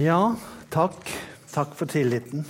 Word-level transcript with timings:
Ja, 0.00 0.36
takk. 0.72 1.10
Takk 1.52 1.74
for 1.76 1.84
tilliten. 1.86 2.46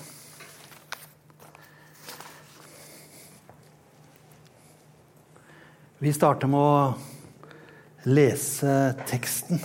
Vi 5.99 6.13
starter 6.15 6.47
med 6.47 6.61
å 6.63 8.07
lese 8.07 8.77
teksten. 9.11 9.59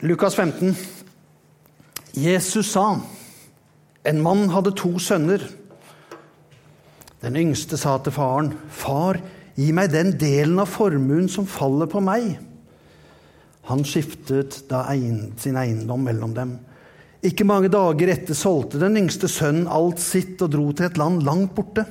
Lukas 0.00 0.40
15. 0.40 0.72
Jesus 2.16 2.72
sa, 2.72 2.88
en 4.00 4.24
mann 4.24 4.48
hadde 4.56 4.72
to 4.80 4.96
sønner. 4.96 5.44
Den 7.20 7.36
yngste 7.44 7.76
sa 7.76 7.98
til 7.98 8.16
faren, 8.16 8.54
'Far, 8.70 9.20
gi 9.54 9.70
meg 9.74 9.92
den 9.92 10.12
delen 10.18 10.58
av 10.62 10.70
formuen 10.70 11.28
som 11.30 11.46
faller 11.46 11.90
på 11.90 12.02
meg.' 12.04 12.36
Han 13.64 13.80
skiftet 13.88 14.62
da 14.68 14.84
sin 15.40 15.56
eiendom 15.56 16.02
mellom 16.04 16.34
dem. 16.36 16.58
Ikke 17.24 17.46
mange 17.48 17.70
dager 17.72 18.10
etter 18.12 18.36
solgte 18.36 18.76
den 18.82 18.98
yngste 19.00 19.30
sønnen 19.32 19.64
alt 19.72 20.02
sitt 20.02 20.42
og 20.44 20.50
dro 20.52 20.66
til 20.76 20.90
et 20.90 20.98
land 21.00 21.22
langt 21.24 21.54
borte. 21.56 21.86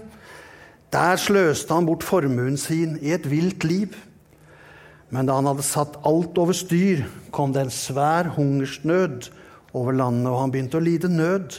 Der 0.94 1.18
sløste 1.18 1.74
han 1.74 1.88
bort 1.90 2.06
formuen 2.06 2.60
sin 2.62 3.00
i 3.02 3.16
et 3.16 3.26
vilt 3.26 3.66
liv. 3.66 3.96
Men 5.10 5.26
da 5.26 5.40
han 5.40 5.50
hadde 5.50 5.66
satt 5.66 5.98
alt 6.06 6.38
over 6.38 6.54
styr, 6.54 7.02
kom 7.34 7.54
det 7.54 7.66
en 7.66 7.74
svær 7.74 8.30
hungersnød 8.36 9.32
over 9.74 9.98
landet, 9.98 10.30
og 10.30 10.40
han 10.44 10.54
begynte 10.54 10.78
å 10.78 10.86
lide 10.86 11.10
nød. 11.10 11.58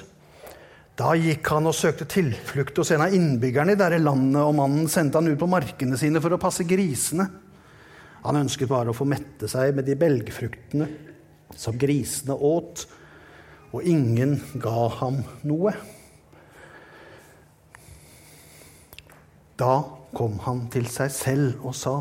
Da 0.94 1.10
gikk 1.18 1.48
han 1.50 1.66
og 1.66 1.74
søkte 1.74 2.06
tilflukt 2.06 2.76
hos 2.78 2.92
en 2.94 3.02
av 3.02 3.14
innbyggerne 3.16 3.74
i 3.74 3.78
dette 3.78 3.98
landet, 3.98 4.38
og 4.38 4.54
mannen 4.54 4.86
sendte 4.90 5.18
han 5.18 5.32
ut 5.32 5.40
på 5.40 5.50
markene 5.50 5.98
sine 5.98 6.22
for 6.22 6.36
å 6.36 6.38
passe 6.42 6.66
grisene. 6.68 7.26
Han 8.22 8.38
ønsket 8.38 8.70
bare 8.70 8.92
å 8.92 8.96
få 8.96 9.06
mette 9.08 9.50
seg 9.50 9.74
med 9.74 9.88
de 9.88 9.96
belgfruktene 9.98 10.86
som 11.58 11.74
grisene 11.78 12.36
åt, 12.38 12.86
og 13.74 13.82
ingen 13.90 14.38
ga 14.62 14.86
ham 15.00 15.18
noe. 15.42 15.74
Da 19.58 19.74
kom 20.14 20.38
han 20.46 20.64
til 20.70 20.86
seg 20.90 21.10
selv 21.14 21.66
og 21.66 21.74
sa, 21.78 21.96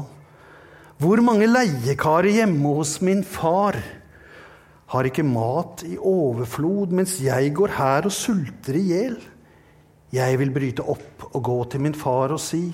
Hvor 1.01 1.19
mange 1.25 1.49
leiekarer 1.49 2.29
hjemme 2.29 2.77
hos 2.77 2.99
min 3.01 3.23
far 3.25 3.79
har 4.93 5.09
ikke 5.09 5.25
mat 5.25 5.81
i 5.87 5.95
overflod, 5.97 6.91
mens 6.93 7.17
jeg 7.23 7.53
går 7.57 7.71
her 7.79 8.05
og 8.05 8.13
sulter 8.13 8.77
i 8.77 8.83
hjel? 8.91 9.15
Jeg 10.13 10.37
vil 10.37 10.51
bryte 10.53 10.85
opp 10.85 11.25
og 11.31 11.39
gå 11.41 11.55
til 11.73 11.81
min 11.81 11.95
far 11.97 12.35
og 12.35 12.41
si, 12.41 12.67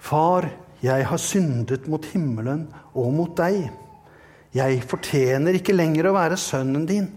Far, 0.00 0.46
jeg 0.80 1.04
har 1.04 1.20
syndet 1.20 1.84
mot 1.90 2.06
himmelen 2.08 2.62
og 2.96 3.10
mot 3.12 3.34
deg. 3.36 3.66
Jeg 4.56 4.78
fortjener 4.88 5.58
ikke 5.58 5.74
lenger 5.76 6.08
å 6.08 6.14
være 6.16 6.38
sønnen 6.40 6.86
din, 6.88 7.10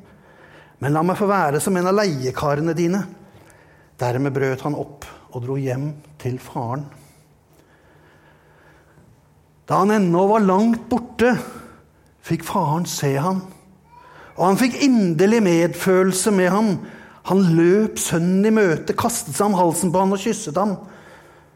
men 0.83 0.91
la 0.91 1.03
meg 1.05 1.15
få 1.15 1.29
være 1.29 1.61
som 1.63 1.77
en 1.79 1.87
av 1.87 1.95
leiekarene 1.95 2.75
dine. 2.75 2.99
Dermed 4.01 4.35
brøt 4.35 4.65
han 4.65 4.75
opp 4.75 5.07
og 5.31 5.45
dro 5.45 5.55
hjem 5.55 5.93
til 6.19 6.35
faren. 6.43 6.83
Da 9.63 9.79
han 9.79 9.95
ennå 9.95 10.25
var 10.27 10.43
langt 10.43 10.89
borte, 10.91 11.37
fikk 12.25 12.43
faren 12.49 12.89
se 12.89 13.13
han 13.15 13.39
og 14.33 14.47
han 14.47 14.57
fikk 14.57 14.79
inderlig 14.81 15.41
medfølelse 15.45 16.31
med 16.33 16.49
ham. 16.49 16.71
Han 17.29 17.43
løp 17.55 17.99
sønnen 18.01 18.47
i 18.49 18.53
møte, 18.53 18.95
kastet 18.97 19.37
seg 19.37 19.51
om 19.51 19.57
halsen 19.59 19.93
på 19.93 20.01
han 20.01 20.15
og 20.15 20.21
kysset 20.23 20.57
ham. 20.59 20.75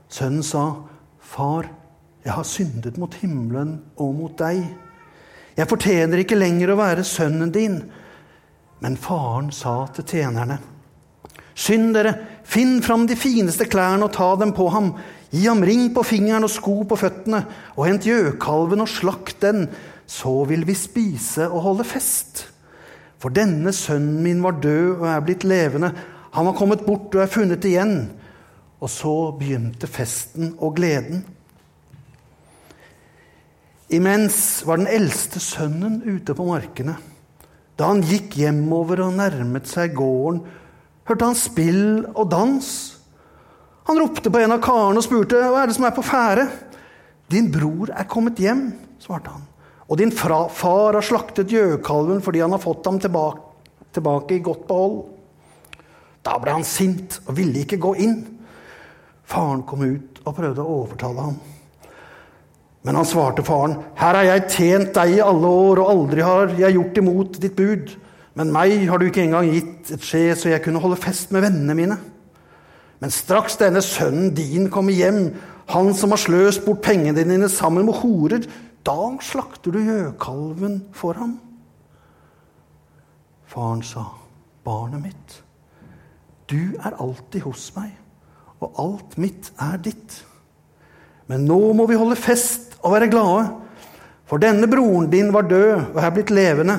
Sønnen 0.09 0.44
sa, 0.45 0.83
'Far, 1.20 1.67
jeg 2.23 2.33
har 2.33 2.44
syndet 2.44 2.98
mot 2.98 3.14
himmelen 3.14 3.81
og 3.98 4.16
mot 4.16 4.38
deg.' 4.38 4.64
'Jeg 5.58 5.67
fortjener 5.67 6.22
ikke 6.22 6.38
lenger 6.38 6.72
å 6.72 6.80
være 6.80 7.03
sønnen 7.03 7.52
din.' 7.52 7.83
Men 8.80 8.98
faren 8.98 9.52
sa 9.52 9.88
til 9.88 10.05
tjenerne, 10.05 10.59
'Skynd 11.55 11.94
dere, 11.94 12.14
finn 12.45 12.82
fram 12.82 13.08
de 13.08 13.15
fineste 13.15 13.65
klærne 13.65 14.05
og 14.05 14.14
ta 14.14 14.36
dem 14.36 14.54
på 14.54 14.70
ham.' 14.70 14.94
'Gi 15.32 15.48
ham 15.48 15.64
ring 15.64 15.89
på 15.94 16.05
fingeren 16.05 16.44
og 16.44 16.49
sko 16.49 16.83
på 16.83 16.95
føttene, 16.95 17.45
og 17.76 17.86
hent 17.86 18.05
gjøkalven 18.05 18.82
og 18.82 18.88
slakt 18.88 19.42
den.' 19.42 19.67
'Så 20.08 20.45
vil 20.48 20.64
vi 20.67 20.73
spise 20.73 21.49
og 21.49 21.61
holde 21.61 21.83
fest.' 21.83 22.57
For 23.22 23.33
denne 23.33 23.73
sønnen 23.73 24.22
min 24.26 24.44
var 24.45 24.60
død 24.61 25.00
og 25.00 25.08
er 25.10 25.23
blitt 25.26 25.45
levende. 25.48 25.92
Han 26.36 26.45
var 26.50 26.58
kommet 26.58 26.86
bort 26.86 27.16
og 27.16 27.23
er 27.23 27.32
funnet 27.33 27.66
igjen. 27.66 27.95
Og 28.78 28.92
så 28.94 29.14
begynte 29.39 29.89
festen 29.89 30.54
og 30.61 30.76
gleden. 30.78 31.23
Imens 33.89 34.66
var 34.67 34.77
den 34.77 34.89
eldste 34.92 35.39
sønnen 35.42 36.02
ute 36.04 36.36
på 36.36 36.45
markene. 36.45 36.98
Da 37.80 37.88
han 37.89 38.04
gikk 38.06 38.36
hjemover 38.38 39.06
og 39.06 39.16
nærmet 39.17 39.70
seg 39.70 39.95
gården, 39.95 40.42
hørte 41.08 41.30
han 41.30 41.38
spill 41.39 41.86
og 42.11 42.26
dans. 42.33 42.70
Han 43.88 44.02
ropte 44.02 44.32
på 44.33 44.42
en 44.44 44.58
av 44.58 44.64
karene 44.66 45.00
og 45.00 45.06
spurte 45.06 45.39
hva 45.39 45.64
er 45.64 45.70
det 45.70 45.77
som 45.77 45.88
er 45.88 45.95
på 45.95 46.06
ferde. 46.06 46.50
Din 47.32 47.48
bror 47.54 47.94
er 47.95 48.10
kommet 48.10 48.42
hjem, 48.42 48.70
svarte 49.02 49.32
han. 49.32 49.45
Og 49.87 49.99
din 49.99 50.11
far 50.11 50.52
har 50.93 51.05
slaktet 51.05 51.52
gjøkalven 51.52 52.23
fordi 52.23 52.42
han 52.43 52.52
har 52.55 52.64
fått 52.64 52.86
ham 52.89 52.99
tilbake, 52.99 53.43
tilbake 53.95 54.36
i 54.36 54.43
godt 54.43 54.65
behold. 54.67 54.98
Da 56.27 56.36
ble 56.43 56.58
han 56.58 56.67
sint 56.67 57.21
og 57.25 57.37
ville 57.37 57.64
ikke 57.64 57.80
gå 57.80 57.93
inn. 58.03 58.17
Faren 59.27 59.64
kom 59.67 59.86
ut 59.87 60.20
og 60.26 60.36
prøvde 60.36 60.64
å 60.64 60.81
overtale 60.81 61.30
ham. 61.30 61.37
Men 62.83 62.95
han 62.95 63.08
svarte 63.08 63.43
faren, 63.43 63.77
'Her 63.95 64.15
har 64.15 64.23
jeg 64.23 64.49
tjent 64.49 64.93
deg 64.93 65.17
i 65.17 65.23
alle 65.23 65.47
år, 65.47 65.80
og 65.80 65.89
aldri 65.92 66.21
har 66.21 66.47
jeg 66.47 66.73
gjort 66.73 66.97
imot 66.97 67.39
ditt 67.39 67.55
bud.' 67.55 67.95
'Men 68.36 68.52
meg 68.52 68.87
har 68.87 68.97
du 68.97 69.05
ikke 69.05 69.23
engang 69.23 69.52
gitt 69.52 69.92
et 69.92 69.99
skje 69.99 70.36
så 70.36 70.49
jeg 70.49 70.64
kunne 70.64 70.80
holde 70.80 70.95
fest 70.95 71.31
med 71.31 71.42
vennene 71.42 71.76
mine.' 71.76 71.97
Men 72.99 73.11
straks 73.11 73.58
denne 73.58 73.81
sønnen 73.81 74.33
din 74.33 74.70
kommer 74.70 74.93
hjem, 74.93 75.36
han 75.67 75.93
som 75.93 76.09
har 76.09 76.17
sløst 76.17 76.65
bort 76.65 76.81
pengene 76.81 77.23
dine 77.23 77.49
sammen 77.49 77.86
med 77.86 77.93
horer, 77.93 78.47
da 78.87 79.17
slakter 79.23 79.75
du 79.75 79.81
gjøkalven 79.83 80.80
for 80.95 81.17
ham. 81.20 81.37
Faren 83.48 83.83
sa, 83.83 84.05
'Barnet 84.64 85.02
mitt, 85.03 85.43
du 86.48 86.75
er 86.83 86.95
alltid 86.99 87.42
hos 87.47 87.70
meg, 87.76 87.93
og 88.59 88.80
alt 88.80 89.17
mitt 89.17 89.52
er 89.59 89.77
ditt.' 89.77 90.23
Men 91.27 91.43
nå 91.43 91.73
må 91.76 91.87
vi 91.87 91.99
holde 91.99 92.15
fest 92.15 92.77
og 92.80 92.93
være 92.95 93.09
glade, 93.11 93.49
for 94.27 94.39
denne 94.39 94.67
broren 94.67 95.09
din 95.11 95.33
var 95.36 95.47
død 95.47 95.93
og 95.93 95.99
er 95.99 96.14
blitt 96.15 96.31
levende. 96.31 96.77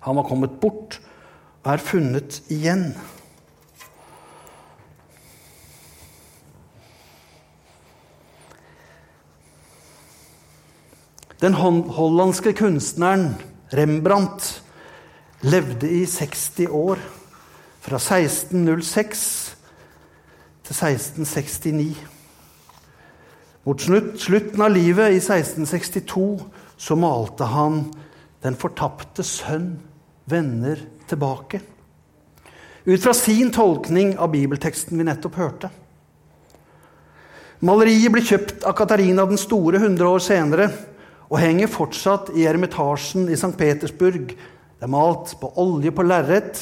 Han 0.00 0.16
var 0.16 0.28
kommet 0.28 0.60
bort 0.60 0.96
og 1.64 1.72
er 1.74 1.82
funnet 1.84 2.40
igjen. 2.48 2.94
Den 11.40 11.54
hollandske 11.56 12.52
kunstneren 12.52 13.30
Rembrandt 13.72 14.62
levde 15.40 15.88
i 15.88 16.02
60 16.06 16.66
år, 16.68 17.00
fra 17.80 17.96
1606 17.96 19.22
til 20.68 20.76
1669. 20.76 21.94
Mot 23.64 23.80
slutten 24.20 24.60
av 24.60 24.74
livet, 24.74 25.14
i 25.16 25.22
1662, 25.22 26.44
så 26.76 26.96
malte 26.96 27.44
han 27.44 27.94
'Den 28.42 28.56
fortapte 28.56 29.22
sønn 29.22 29.78
vender 30.26 30.76
tilbake'. 31.08 31.60
Ut 32.86 33.02
fra 33.02 33.12
sin 33.14 33.50
tolkning 33.50 34.18
av 34.18 34.32
bibelteksten 34.32 34.98
vi 34.98 35.04
nettopp 35.04 35.34
hørte. 35.34 35.70
Maleriet 37.60 38.12
ble 38.12 38.20
kjøpt 38.20 38.64
av 38.64 38.72
Katarina 38.72 39.26
den 39.26 39.38
store 39.38 39.76
100 39.76 40.08
år 40.08 40.18
senere 40.18 40.70
og 41.30 41.38
henger 41.38 41.70
fortsatt 41.70 42.32
i 42.34 42.44
Ermitasjen 42.50 43.28
i 43.30 43.38
St. 43.38 43.54
Petersburg. 43.58 44.32
Det 44.34 44.86
er 44.86 44.90
malt 44.90 45.36
på 45.38 45.52
olje 45.62 45.92
på 45.94 46.02
lerret. 46.02 46.58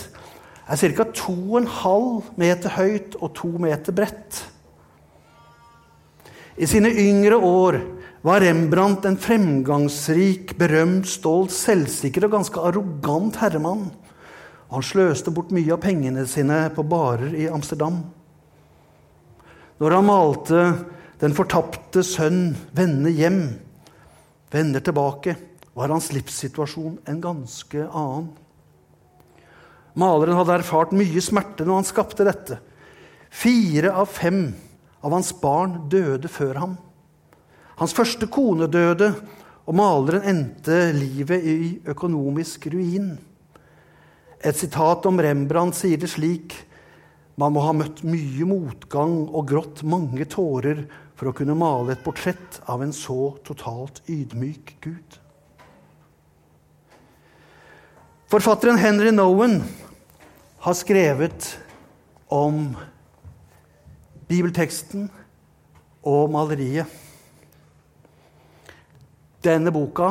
Er 0.68 0.76
ca. 0.76 1.06
2,5 1.16 2.34
meter 2.36 2.74
høyt 2.76 3.16
og 3.16 3.32
2 3.38 3.52
meter 3.64 3.96
bredt. 3.96 4.42
I 6.58 6.66
sine 6.68 6.90
yngre 6.90 7.38
år 7.38 7.78
var 8.26 8.42
Rembrandt 8.42 9.06
en 9.06 9.16
fremgangsrik, 9.16 10.56
berømt, 10.58 11.06
stolt, 11.08 11.54
selvsikker 11.54 12.26
og 12.26 12.34
ganske 12.34 12.60
arrogant 12.60 13.38
herremann. 13.40 13.86
Han 14.68 14.84
sløste 14.84 15.32
bort 15.32 15.54
mye 15.54 15.72
av 15.72 15.80
pengene 15.80 16.26
sine 16.28 16.66
på 16.74 16.84
barer 16.84 17.32
i 17.32 17.46
Amsterdam. 17.48 18.02
Når 19.80 19.94
han 19.94 20.04
malte 20.04 20.74
'Den 21.18 21.34
fortapte 21.34 22.02
sønn 22.02 22.56
vende 22.74 23.10
hjem', 23.10 23.67
vender 24.50 24.80
tilbake, 24.80 25.36
var 25.74 25.92
hans 25.92 26.10
livssituasjon 26.12 26.98
en 27.06 27.20
ganske 27.22 27.84
annen. 27.86 28.30
Maleren 29.98 30.38
hadde 30.38 30.58
erfart 30.60 30.94
mye 30.94 31.22
smerte 31.22 31.66
når 31.66 31.80
han 31.80 31.88
skapte 31.88 32.26
dette. 32.26 32.58
Fire 33.30 33.92
av 33.98 34.10
fem 34.10 34.52
av 35.02 35.14
hans 35.14 35.32
barn 35.40 35.88
døde 35.90 36.30
før 36.30 36.60
ham. 36.62 36.76
Hans 37.78 37.94
første 37.94 38.26
kone 38.30 38.66
døde, 38.70 39.12
og 39.68 39.76
maleren 39.76 40.24
endte 40.26 40.88
livet 40.96 41.44
i 41.44 41.56
økonomisk 41.92 42.70
ruin. 42.72 43.12
Et 44.40 44.56
sitat 44.56 45.06
om 45.06 45.20
Rembrandt 45.20 45.76
sier 45.76 46.00
det 46.00 46.10
slik 46.10 46.56
man 47.38 47.52
må 47.54 47.62
ha 47.62 47.74
møtt 47.76 48.00
mye 48.06 48.46
motgang 48.48 49.20
og 49.28 49.46
grått 49.50 49.84
mange 49.86 50.24
tårer 50.30 50.86
for 51.18 51.30
å 51.30 51.34
kunne 51.34 51.56
male 51.58 51.96
et 51.96 52.04
portrett 52.04 52.60
av 52.70 52.84
en 52.84 52.94
så 52.94 53.32
totalt 53.46 53.98
ydmyk 54.06 54.76
Gud. 54.84 55.16
Forfatteren 58.30 58.78
Henry 58.78 59.10
Nowen 59.10 59.62
har 60.62 60.76
skrevet 60.78 61.56
om 62.30 62.76
bibelteksten 64.28 65.08
og 66.06 66.30
maleriet. 66.30 66.86
Denne 69.42 69.72
boka 69.74 70.10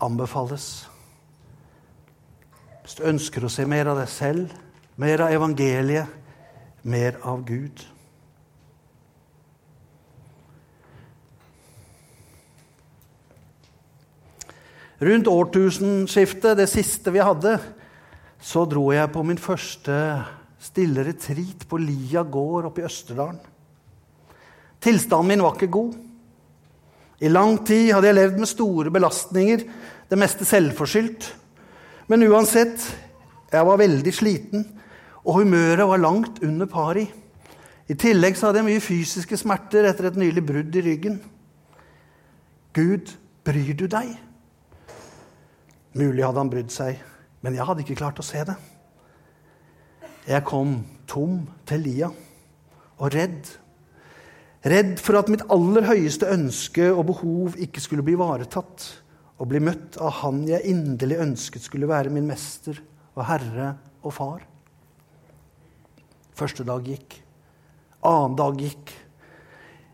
anbefales. 0.00 0.86
Hvis 2.84 2.96
du 2.96 3.04
ønsker 3.10 3.44
å 3.44 3.52
se 3.52 3.66
mer 3.68 3.90
av 3.90 3.98
deg 4.00 4.08
selv, 4.08 4.54
mer 4.96 5.26
av 5.26 5.34
evangeliet, 5.34 6.08
mer 6.88 7.18
av 7.26 7.42
Gud. 7.44 7.82
Rundt 14.98 15.28
årtusenskiftet, 15.30 16.56
det 16.58 16.66
siste 16.66 17.12
vi 17.14 17.22
hadde, 17.22 17.54
så 18.42 18.64
dro 18.66 18.88
jeg 18.90 19.10
på 19.14 19.22
min 19.22 19.38
første 19.38 19.94
stille 20.58 21.04
retreat 21.06 21.68
på 21.70 21.78
Lia 21.78 22.24
gård 22.26 22.66
oppe 22.66 22.82
i 22.82 22.86
Østerdalen. 22.88 23.38
Tilstanden 24.82 25.30
min 25.30 25.42
var 25.42 25.54
ikke 25.54 25.70
god. 25.70 25.94
I 27.22 27.30
lang 27.30 27.60
tid 27.66 27.92
hadde 27.94 28.10
jeg 28.10 28.18
levd 28.18 28.42
med 28.42 28.50
store 28.50 28.94
belastninger, 28.94 29.64
det 30.10 30.18
meste 30.18 30.46
selvforskyldt. 30.46 31.30
Men 32.10 32.26
uansett, 32.26 32.82
jeg 33.52 33.66
var 33.70 33.78
veldig 33.78 34.14
sliten, 34.14 34.66
og 35.22 35.40
humøret 35.40 35.86
var 35.86 36.02
langt 36.02 36.42
under 36.42 36.66
pari. 36.66 37.06
I 37.88 37.94
tillegg 37.94 38.36
så 38.38 38.48
hadde 38.48 38.64
jeg 38.64 38.70
mye 38.72 38.84
fysiske 38.84 39.38
smerter 39.38 39.86
etter 39.88 40.10
et 40.10 40.18
nylig 40.18 40.42
brudd 40.46 40.74
i 40.74 40.84
ryggen. 40.90 41.20
Gud, 42.74 43.14
bryr 43.46 43.76
du 43.78 43.86
deg? 43.90 44.16
Mulig 45.98 46.22
hadde 46.22 46.38
han 46.38 46.50
brydd 46.52 46.70
seg, 46.70 46.98
men 47.42 47.56
jeg 47.56 47.66
hadde 47.66 47.82
ikke 47.82 47.98
klart 47.98 48.20
å 48.22 48.26
se 48.26 48.44
det. 48.46 48.54
Jeg 50.28 50.44
kom 50.46 50.76
tom 51.08 51.40
til 51.66 51.82
lia 51.82 52.10
og 52.98 53.10
redd. 53.14 53.48
Redd 54.68 54.98
for 55.02 55.18
at 55.18 55.30
mitt 55.32 55.42
aller 55.50 55.86
høyeste 55.88 56.28
ønske 56.30 56.90
og 56.92 57.06
behov 57.10 57.56
ikke 57.62 57.82
skulle 57.82 58.04
bli 58.06 58.14
ivaretatt 58.18 58.86
og 59.38 59.50
bli 59.50 59.62
møtt 59.62 59.96
av 60.02 60.20
Han 60.22 60.42
jeg 60.48 60.66
inderlig 60.70 61.20
ønsket 61.22 61.64
skulle 61.64 61.88
være 61.90 62.12
min 62.14 62.26
mester 62.28 62.78
og 63.14 63.24
herre 63.26 63.72
og 64.02 64.14
far. 64.14 64.44
Første 66.38 66.66
dag 66.66 66.86
gikk. 66.86 67.18
Annen 68.06 68.36
dag 68.38 68.60
gikk. 68.62 68.92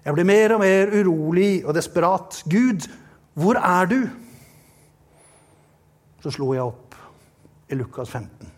Jeg 0.05 0.17
ble 0.17 0.27
mer 0.29 0.57
og 0.57 0.61
mer 0.61 0.93
urolig 0.93 1.65
og 1.65 1.73
desperat. 1.77 2.43
Gud, 2.51 2.89
hvor 3.33 3.57
er 3.57 3.89
du? 3.89 4.01
Så 6.25 6.33
slo 6.33 6.55
jeg 6.57 6.65
opp 6.65 6.95
i 7.69 7.77
Lukas 7.77 8.09
15 8.09 8.55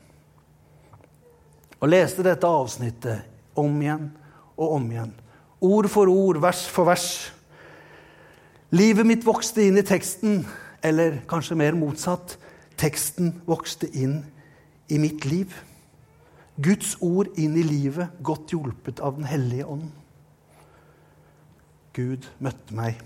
og 1.76 1.90
leste 1.90 2.24
dette 2.24 2.48
avsnittet 2.48 3.58
om 3.58 3.74
igjen 3.82 4.06
og 4.56 4.76
om 4.78 4.86
igjen. 4.90 5.10
Ord 5.66 5.88
for 5.92 6.08
ord, 6.08 6.38
vers 6.40 6.62
for 6.72 6.88
vers. 6.88 7.08
Livet 8.72 9.06
mitt 9.08 9.26
vokste 9.26 9.66
inn 9.66 9.76
i 9.78 9.84
teksten, 9.86 10.40
eller 10.84 11.20
kanskje 11.28 11.58
mer 11.60 11.76
motsatt. 11.76 12.38
Teksten 12.80 13.34
vokste 13.48 13.90
inn 13.92 14.22
i 14.88 15.00
mitt 15.02 15.28
liv. 15.28 15.52
Guds 16.56 16.96
ord 17.04 17.28
inn 17.36 17.58
i 17.60 17.64
livet, 17.66 18.16
godt 18.24 18.56
hjulpet 18.56 19.02
av 19.04 19.20
Den 19.20 19.28
hellige 19.28 19.68
ånd. 19.76 19.90
Gud 21.96 22.24
møtte 22.40 22.76
meg. 22.76 23.00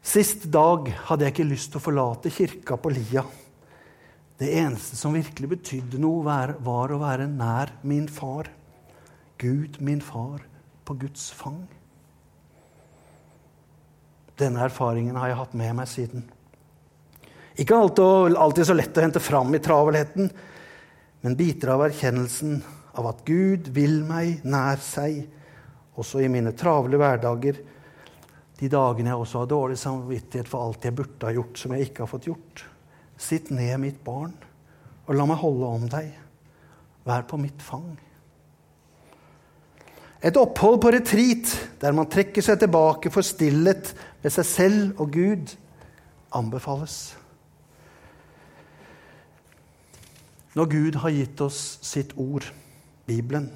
Sist 0.00 0.46
dag 0.48 0.88
hadde 1.10 1.26
jeg 1.26 1.34
ikke 1.34 1.50
lyst 1.50 1.72
til 1.72 1.80
å 1.80 1.84
forlate 1.84 2.32
kirka 2.32 2.78
på 2.80 2.92
Lia. 2.92 3.24
Det 4.40 4.48
eneste 4.56 4.96
som 4.96 5.12
virkelig 5.12 5.50
betydde 5.50 6.00
noe, 6.00 6.24
var 6.24 6.92
å 6.94 7.00
være 7.02 7.28
nær 7.28 7.74
min 7.84 8.08
far. 8.08 8.48
Gud, 9.40 9.76
min 9.84 10.00
far, 10.00 10.40
på 10.88 10.96
Guds 11.02 11.28
fang. 11.36 11.60
Denne 14.40 14.64
erfaringen 14.64 15.18
har 15.20 15.28
jeg 15.28 15.40
hatt 15.42 15.56
med 15.60 15.76
meg 15.76 15.88
siden. 15.92 16.24
Ikke 17.60 17.76
alltid, 17.76 18.64
så 18.64 18.76
lett 18.76 18.96
å 18.96 19.04
hente 19.04 19.20
fram 19.20 19.52
i 19.52 19.60
travelheten, 19.60 20.30
men 21.20 21.36
biter 21.36 21.74
av 21.74 21.84
erkjennelsen 21.84 22.62
av 22.96 23.10
at 23.10 23.20
Gud 23.28 23.68
vil 23.76 24.00
meg 24.08 24.40
nær 24.48 24.80
seg, 24.80 25.26
også 26.00 26.22
i 26.24 26.30
mine 26.32 26.54
travle 26.56 26.96
hverdager, 26.96 27.60
de 28.60 28.68
dagene 28.68 29.12
jeg 29.12 29.22
også 29.22 29.42
har 29.42 29.50
dårlig 29.50 29.78
samvittighet 29.80 30.48
for 30.50 30.66
alt 30.66 30.84
jeg 30.84 30.96
burde 30.96 31.26
ha 31.26 31.32
gjort, 31.34 31.56
som 31.58 31.74
jeg 31.74 31.88
ikke 31.88 32.04
har 32.04 32.10
fått 32.10 32.28
gjort. 32.28 32.64
Sitt 33.20 33.50
ned, 33.52 33.72
mitt 33.80 34.02
barn, 34.04 34.34
og 35.06 35.16
la 35.16 35.26
meg 35.28 35.40
holde 35.40 35.72
om 35.78 35.88
deg. 35.90 36.10
Vær 37.08 37.24
på 37.28 37.40
mitt 37.40 37.64
fang. 37.64 37.88
Et 40.20 40.36
opphold 40.36 40.76
på 40.84 40.92
retreat, 40.92 41.54
der 41.80 41.96
man 41.96 42.10
trekker 42.12 42.44
seg 42.44 42.60
tilbake 42.60 43.12
for 43.12 43.24
stillhet 43.24 43.94
med 44.20 44.34
seg 44.34 44.48
selv 44.48 45.00
og 45.00 45.16
Gud, 45.16 45.56
anbefales. 46.36 47.00
når 50.54 50.70
Gud 50.70 50.98
har 51.02 51.14
gitt 51.14 51.40
oss 51.44 51.78
sitt 51.86 52.12
ord, 52.18 52.44
Bibelen, 53.06 53.50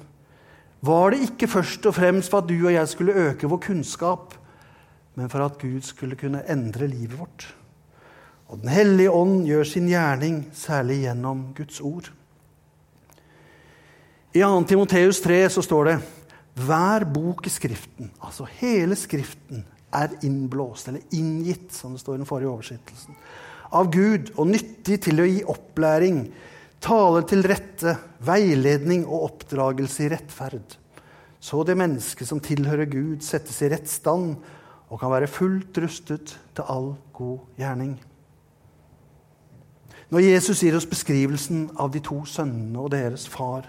var 0.85 1.11
det 1.11 1.25
ikke 1.25 1.49
først 1.49 1.85
og 1.89 1.95
fremst 1.97 2.31
for 2.31 2.43
at 2.43 2.49
du 2.49 2.55
og 2.57 2.73
jeg 2.73 2.91
skulle 2.91 3.15
øke 3.29 3.49
vår 3.49 3.61
kunnskap, 3.67 4.35
men 5.15 5.31
for 5.31 5.45
at 5.45 5.59
Gud 5.61 5.81
skulle 5.87 6.17
kunne 6.19 6.43
endre 6.51 6.87
livet 6.91 7.17
vårt. 7.19 7.47
Og 8.51 8.61
Den 8.61 8.69
hellige 8.69 9.11
ånd 9.11 9.45
gjør 9.47 9.63
sin 9.67 9.87
gjerning 9.89 10.43
særlig 10.53 11.01
gjennom 11.05 11.47
Guds 11.57 11.79
ord. 11.81 12.11
I 14.35 14.43
2. 14.43 14.65
Timoteus 14.69 15.21
3 15.23 15.39
så 15.49 15.63
står 15.63 15.89
det 15.89 15.95
hver 16.65 17.05
bok 17.07 17.47
i 17.47 17.51
Skriften, 17.51 18.11
altså 18.23 18.47
hele 18.59 18.95
Skriften, 18.99 19.65
er 19.95 20.11
innblåst, 20.27 20.89
eller 20.89 21.03
inngitt, 21.15 21.69
som 21.71 21.93
det 21.95 22.01
står 22.01 22.17
i 22.17 22.19
den 22.19 22.27
forrige 22.27 22.51
oversettelsen, 22.51 23.15
av 23.75 23.87
Gud 23.91 24.33
og 24.35 24.49
nyttig 24.49 24.97
til 25.05 25.23
å 25.23 25.27
gi 25.27 25.39
opplæring, 25.51 26.19
taler 26.83 27.23
til 27.27 27.45
rette, 27.47 27.95
veiledning 28.27 29.05
og 29.07 29.29
oppdragelse 29.29 30.05
i 30.05 30.09
rettferd. 30.11 30.75
Så 31.39 31.63
det 31.63 31.77
mennesket 31.79 32.27
som 32.27 32.41
tilhører 32.43 32.89
Gud, 32.91 33.23
settes 33.23 33.61
i 33.63 33.71
rett 33.71 33.89
stand 33.89 34.35
og 34.89 34.99
kan 35.01 35.11
være 35.11 35.31
fullt 35.31 35.77
rustet 35.81 36.35
til 36.55 36.69
all 36.69 36.93
god 37.13 37.39
gjerning. 37.57 37.95
Når 40.13 40.19
Jesus 40.19 40.61
gir 40.61 40.77
oss 40.77 40.85
beskrivelsen 40.85 41.71
av 41.81 41.89
de 41.93 42.01
to 42.05 42.19
sønnene 42.29 42.83
og 42.83 42.91
deres 42.93 43.25
far, 43.29 43.65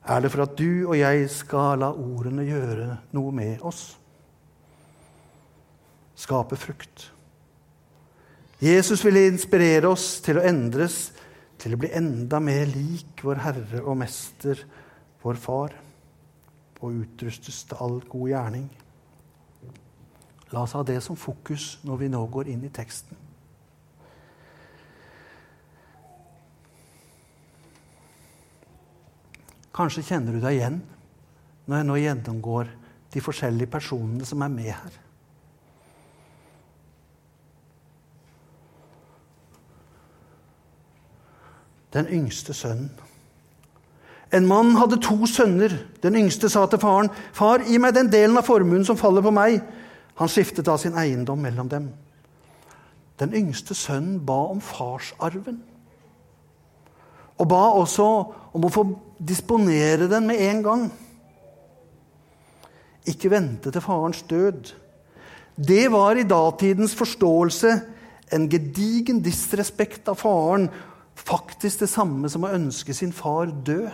er 0.00 0.20
det 0.20 0.32
for 0.32 0.42
at 0.42 0.56
du 0.58 0.88
og 0.88 0.96
jeg 0.98 1.28
skal 1.30 1.78
la 1.78 1.92
ordene 1.92 2.46
gjøre 2.48 2.96
noe 3.14 3.32
med 3.34 3.62
oss. 3.62 3.94
Skape 6.18 6.58
frukt. 6.58 7.10
Jesus 8.60 9.04
ville 9.04 9.28
inspirere 9.30 9.88
oss 9.88 10.18
til 10.24 10.40
å 10.40 10.44
endres 10.44 11.12
til 11.60 11.76
å 11.76 11.80
bli 11.80 11.92
enda 11.96 12.40
mer 12.42 12.68
lik 12.72 13.22
vår 13.24 13.40
Herre 13.44 13.82
og 13.84 13.98
Mester, 14.00 14.60
vår 15.22 15.40
Far, 15.40 15.74
og 16.80 17.02
utrustes 17.02 17.62
til 17.68 17.80
all 17.84 17.98
god 18.08 18.28
gjerning. 18.32 18.68
La 20.50 20.64
oss 20.64 20.74
ha 20.74 20.82
det 20.86 20.98
som 21.04 21.18
fokus 21.18 21.78
når 21.86 22.00
vi 22.00 22.08
nå 22.10 22.20
går 22.32 22.50
inn 22.50 22.64
i 22.66 22.72
teksten. 22.74 23.18
Kanskje 29.74 30.02
kjenner 30.08 30.34
du 30.34 30.42
deg 30.42 30.58
igjen 30.58 30.80
når 31.70 31.76
jeg 31.78 31.86
nå 31.86 32.00
gjennomgår 32.00 32.74
de 33.14 33.22
forskjellige 33.22 33.70
personene 33.70 34.26
som 34.26 34.42
er 34.42 34.52
med 34.52 34.72
her. 34.74 34.98
den 41.92 42.06
yngste 42.06 42.54
sønnen. 42.54 42.90
En 44.32 44.46
mann 44.46 44.76
hadde 44.78 45.00
to 45.02 45.26
sønner. 45.26 45.72
Den 46.02 46.16
yngste 46.16 46.48
sa 46.48 46.66
til 46.66 46.78
faren, 46.78 47.10
'Far, 47.32 47.58
gi 47.66 47.78
meg 47.78 47.94
den 47.94 48.12
delen 48.12 48.36
av 48.36 48.46
formuen 48.46 48.84
som 48.84 48.96
faller 48.96 49.22
på 49.22 49.30
meg.' 49.30 49.62
Han 50.20 50.28
skiftet 50.28 50.68
da 50.68 50.76
sin 50.78 50.96
eiendom 51.00 51.40
mellom 51.40 51.68
dem. 51.72 51.90
Den 53.20 53.32
yngste 53.36 53.74
sønnen 53.76 54.20
ba 54.26 54.36
om 54.52 54.60
farsarven. 54.60 55.62
Og 57.40 57.48
ba 57.48 57.62
også 57.72 58.08
om 58.52 58.66
å 58.66 58.72
få 58.72 58.84
disponere 59.16 60.10
den 60.12 60.28
med 60.28 60.42
en 60.44 60.62
gang. 60.64 60.84
Ikke 63.08 63.32
vente 63.32 63.72
til 63.72 63.84
farens 63.84 64.22
død, 64.28 64.76
Det 65.60 65.92
var 65.92 66.16
i 66.16 66.24
datidens 66.24 66.94
forståelse 66.96 67.70
en 68.32 68.48
gedigen 68.48 69.18
disrespekt 69.20 70.08
av 70.08 70.16
faren. 70.16 70.70
Faktisk 71.14 71.82
det 71.82 71.90
samme 71.90 72.30
som 72.32 72.46
å 72.46 72.52
ønske 72.54 72.94
sin 72.94 73.12
far 73.12 73.50
død. 73.66 73.90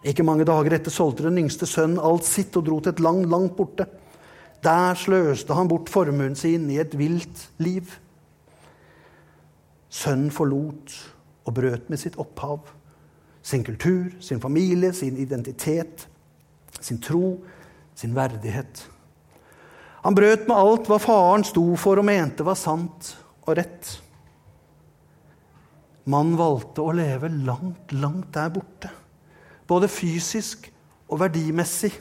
Ikke 0.00 0.24
mange 0.24 0.46
dager 0.48 0.72
etter 0.72 0.92
solgte 0.92 1.26
den 1.26 1.42
yngste 1.42 1.68
sønnen 1.68 2.00
alt 2.00 2.24
sitt 2.24 2.56
og 2.56 2.64
dro 2.64 2.78
til 2.80 2.94
et 2.94 3.02
land 3.04 3.26
langt 3.28 3.56
borte. 3.58 3.84
Der 4.64 4.96
sløste 4.96 5.56
han 5.56 5.68
bort 5.68 5.92
formuen 5.92 6.36
sin 6.36 6.68
i 6.72 6.78
et 6.80 6.96
vilt 6.96 7.48
liv. 7.60 7.88
Sønnen 9.92 10.30
forlot 10.32 10.94
og 11.44 11.56
brøt 11.56 11.90
med 11.92 12.00
sitt 12.00 12.16
opphav, 12.20 12.62
sin 13.42 13.64
kultur, 13.64 14.12
sin 14.20 14.40
familie, 14.40 14.92
sin 14.96 15.18
identitet, 15.20 16.06
sin 16.80 17.00
tro, 17.02 17.40
sin 17.94 18.14
verdighet. 18.16 18.86
Han 20.04 20.16
brøt 20.16 20.46
med 20.48 20.56
alt 20.56 20.88
hva 20.88 21.00
faren 21.02 21.44
sto 21.44 21.64
for 21.80 22.00
og 22.00 22.08
mente 22.08 22.46
var 22.46 22.56
sant 22.56 23.12
og 23.44 23.58
rett. 23.58 23.92
Mannen 26.08 26.38
valgte 26.40 26.84
å 26.84 26.96
leve 26.96 27.28
langt, 27.44 27.92
langt 27.92 28.32
der 28.32 28.48
borte 28.54 28.94
både 29.70 29.90
fysisk 29.90 30.66
og 31.10 31.20
verdimessig. 31.22 31.92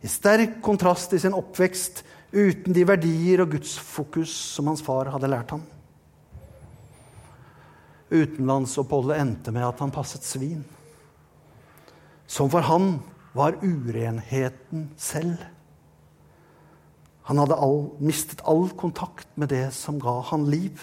I 0.00 0.08
sterk 0.08 0.60
kontrast 0.64 1.12
i 1.16 1.20
sin 1.20 1.36
oppvekst 1.36 2.04
uten 2.32 2.74
de 2.76 2.86
verdier 2.86 3.42
og 3.42 3.54
gudsfokus 3.56 4.32
som 4.54 4.70
hans 4.70 4.84
far 4.84 5.10
hadde 5.12 5.30
lært 5.30 5.52
ham. 5.56 5.64
Utenlandsoppholdet 8.10 9.20
endte 9.22 9.54
med 9.54 9.66
at 9.66 9.80
han 9.82 9.92
passet 9.94 10.26
svin. 10.26 10.64
Som 12.30 12.50
for 12.50 12.64
han 12.66 12.96
var 13.34 13.58
urenheten 13.62 14.88
selv. 14.98 15.38
Han 17.28 17.38
hadde 17.38 17.58
all, 17.62 17.84
mistet 18.02 18.42
all 18.48 18.70
kontakt 18.78 19.28
med 19.38 19.52
det 19.52 19.68
som 19.76 20.00
ga 20.02 20.16
han 20.32 20.48
liv. 20.50 20.80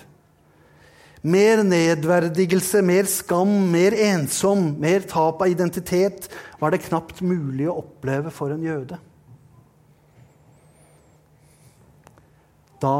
Mer 1.26 1.64
nedverdigelse, 1.66 2.84
mer 2.86 3.08
skam, 3.10 3.50
mer 3.72 3.96
ensom, 4.08 4.76
mer 4.80 5.06
tap 5.10 5.42
av 5.42 5.50
identitet 5.50 6.28
var 6.62 6.74
det 6.74 6.84
knapt 6.86 7.24
mulig 7.26 7.66
å 7.70 7.80
oppleve 7.82 8.34
for 8.34 8.54
en 8.54 8.66
jøde. 8.66 9.00
Da 12.78 12.98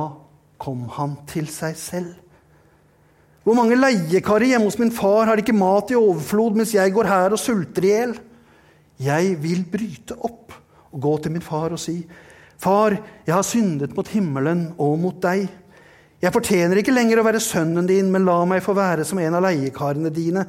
kom 0.58 0.88
han 0.96 1.20
til 1.30 1.50
seg 1.54 1.78
selv. 1.78 2.16
Hvor 3.46 3.56
mange 3.56 3.78
leiekarer 3.78 4.50
hjemme 4.50 4.68
hos 4.68 4.80
min 4.82 4.92
far 4.92 5.30
har 5.30 5.40
ikke 5.40 5.56
mat 5.56 5.94
i 5.94 6.00
overflod 6.00 6.58
mens 6.58 6.74
jeg 6.76 6.92
går 6.96 7.08
her 7.08 7.36
og 7.36 7.40
sulter 7.40 7.86
i 7.86 7.94
hjel? 7.94 8.18
Jeg 8.98 9.38
vil 9.40 9.62
bryte 9.70 10.18
opp 10.18 10.56
og 10.90 11.00
gå 11.06 11.14
til 11.22 11.38
min 11.38 11.46
far 11.46 11.76
og 11.76 11.80
si, 11.80 12.02
Far, 12.58 12.96
jeg 13.22 13.36
har 13.36 13.46
syndet 13.46 13.94
mot 13.94 14.08
himmelen 14.10 14.72
og 14.82 14.96
mot 14.98 15.18
deg. 15.22 15.44
Jeg 16.22 16.34
fortjener 16.34 16.80
ikke 16.82 16.96
lenger 16.96 17.22
å 17.22 17.26
være 17.28 17.42
sønnen 17.44 17.86
din, 17.90 18.10
men 18.14 18.26
la 18.26 18.40
meg 18.50 18.64
få 18.66 18.74
være 18.78 19.06
som 19.06 19.20
en 19.22 19.38
av 19.38 19.44
leiekarene 19.46 20.10
dine. 20.14 20.48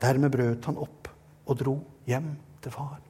Dermed 0.00 0.30
brøt 0.32 0.68
han 0.70 0.78
opp 0.78 1.10
og 1.50 1.58
dro 1.58 1.74
hjem 2.06 2.30
til 2.62 2.74
far. 2.74 3.00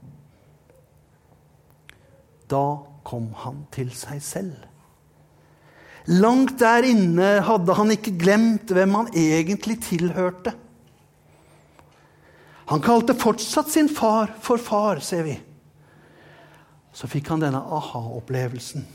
Da 2.50 2.64
kom 3.06 3.28
han 3.44 3.64
til 3.74 3.92
seg 3.94 4.22
selv. 4.24 4.56
Langt 6.10 6.56
der 6.62 6.86
inne 6.88 7.28
hadde 7.44 7.76
han 7.76 7.92
ikke 7.92 8.16
glemt 8.18 8.72
hvem 8.72 8.96
han 8.96 9.10
egentlig 9.12 9.76
tilhørte. 9.84 10.54
Han 12.70 12.82
kalte 12.82 13.18
fortsatt 13.18 13.68
sin 13.70 13.90
far 13.92 14.32
for 14.40 14.62
far, 14.62 15.02
ser 15.04 15.26
vi. 15.26 15.36
Så 16.94 17.10
fikk 17.10 17.28
han 17.30 17.42
denne 17.42 17.60
aha-opplevelsen. 17.60 18.86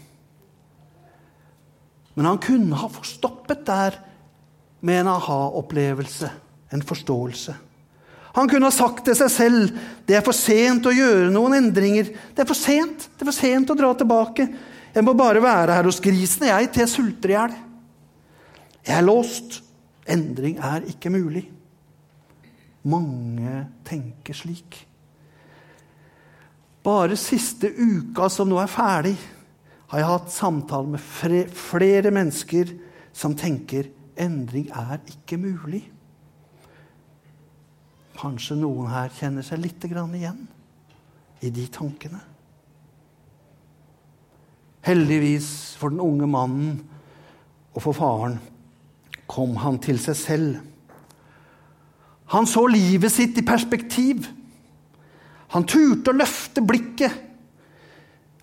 Men 2.16 2.30
han 2.30 2.42
kunne 2.42 2.80
ha 2.80 2.90
stoppet 3.04 3.66
der 3.68 3.98
med 4.86 5.02
en 5.02 5.12
aha-opplevelse, 5.16 6.30
en 6.72 6.84
forståelse. 6.84 7.56
Han 8.36 8.50
kunne 8.52 8.68
ha 8.68 8.76
sagt 8.76 9.06
til 9.08 9.16
seg 9.16 9.32
selv 9.32 9.76
det 10.08 10.18
er 10.18 10.24
for 10.24 10.36
sent 10.36 10.88
å 10.88 10.94
gjøre 10.96 11.30
noen 11.32 11.56
endringer. 11.56 12.10
Det 12.36 12.44
er 12.44 12.50
for 12.50 12.60
sent 12.60 13.08
det 13.14 13.24
er 13.24 13.30
for 13.30 13.38
sent 13.38 13.72
å 13.72 13.78
dra 13.80 13.94
tilbake. 13.96 14.48
Jeg 14.96 15.04
må 15.08 15.14
bare 15.16 15.44
være 15.44 15.76
her 15.76 15.88
hos 15.88 16.02
grisene 16.04 16.50
jeg, 16.52 16.72
til 16.72 16.84
jeg 16.84 16.92
sulter 16.92 17.32
i 17.32 17.36
hjel. 17.36 17.56
Jeg 18.86 18.98
er 18.98 19.08
låst. 19.08 19.62
Endring 20.06 20.60
er 20.62 20.84
ikke 20.92 21.10
mulig. 21.10 21.46
Mange 22.86 23.64
tenker 23.88 24.38
slik. 24.38 24.78
Bare 26.86 27.18
siste 27.18 27.72
uka 27.72 28.30
som 28.30 28.52
nå 28.52 28.60
er 28.62 28.70
ferdig, 28.70 29.16
har 29.96 30.02
jeg 30.02 30.12
hatt 30.12 30.32
samtale 30.34 30.92
med 30.92 31.52
flere 31.56 32.10
mennesker 32.12 32.74
som 33.16 33.32
tenker 33.40 33.88
endring 34.20 34.66
er 34.76 34.98
ikke 35.08 35.38
mulig. 35.40 35.86
Kanskje 38.20 38.58
noen 38.60 38.90
her 38.92 39.14
kjenner 39.16 39.46
seg 39.48 39.62
litt 39.64 39.86
igjen 39.88 40.42
i 41.40 41.52
de 41.56 41.64
tankene. 41.72 42.20
Heldigvis 44.84 45.48
for 45.80 45.96
den 45.96 46.04
unge 46.04 46.28
mannen 46.28 46.76
og 47.72 47.80
for 47.86 47.96
faren 47.96 48.36
kom 49.32 49.56
han 49.64 49.80
til 49.80 50.04
seg 50.04 50.20
selv. 50.20 50.60
Han 52.36 52.52
så 52.52 52.68
livet 52.68 53.16
sitt 53.16 53.40
i 53.40 53.48
perspektiv. 53.48 54.28
Han 55.56 55.64
turte 55.64 56.12
å 56.12 56.20
løfte 56.20 56.60
blikket 56.68 57.22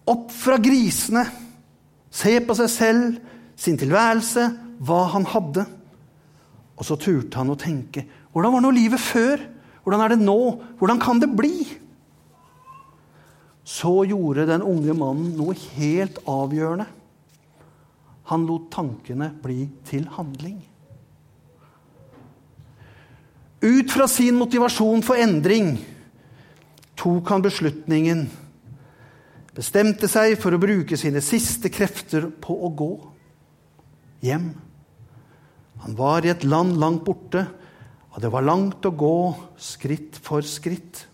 opp 0.08 0.32
fra 0.34 0.56
grisene, 0.56 1.26
se 2.12 2.36
på 2.44 2.56
seg 2.58 2.70
selv, 2.70 3.20
sin 3.56 3.78
tilværelse, 3.80 4.48
hva 4.82 5.04
han 5.14 5.26
hadde. 5.28 5.64
Og 6.76 6.86
så 6.86 6.98
turte 7.00 7.38
han 7.40 7.52
å 7.52 7.58
tenke 7.58 8.04
hvordan 8.32 8.54
var 8.54 8.62
nå 8.64 8.70
livet 8.72 9.00
før? 9.00 9.42
Hvordan 9.84 10.02
er 10.02 10.14
det 10.14 10.22
nå? 10.24 10.38
Hvordan 10.80 11.00
kan 11.02 11.18
det 11.20 11.28
bli? 11.36 11.66
Så 13.62 14.06
gjorde 14.08 14.48
den 14.48 14.64
unge 14.64 14.94
mannen 14.96 15.34
noe 15.36 15.54
helt 15.76 16.16
avgjørende. 16.24 16.86
Han 18.32 18.46
lot 18.48 18.70
tankene 18.72 19.28
bli 19.42 19.66
til 19.84 20.06
handling. 20.16 20.56
Ut 23.62 23.92
fra 23.92 24.08
sin 24.10 24.38
motivasjon 24.40 25.04
for 25.06 25.20
endring 25.20 25.76
tok 26.98 27.28
han 27.30 27.44
beslutningen 27.44 28.24
bestemte 29.56 30.08
seg 30.08 30.38
for 30.40 30.54
å 30.54 30.60
bruke 30.60 30.96
sine 30.98 31.22
siste 31.24 31.70
krefter 31.72 32.28
på 32.42 32.56
å 32.66 32.70
gå 32.72 32.92
hjem. 34.24 34.52
Han 35.82 35.98
var 35.98 36.24
i 36.24 36.30
et 36.32 36.46
land 36.46 36.78
langt 36.80 37.02
borte, 37.06 37.44
og 38.12 38.20
det 38.22 38.30
var 38.32 38.44
langt 38.44 38.84
å 38.86 38.92
gå, 38.94 39.16
skritt 39.60 40.18
for 40.22 40.44
skritt. 40.46 41.06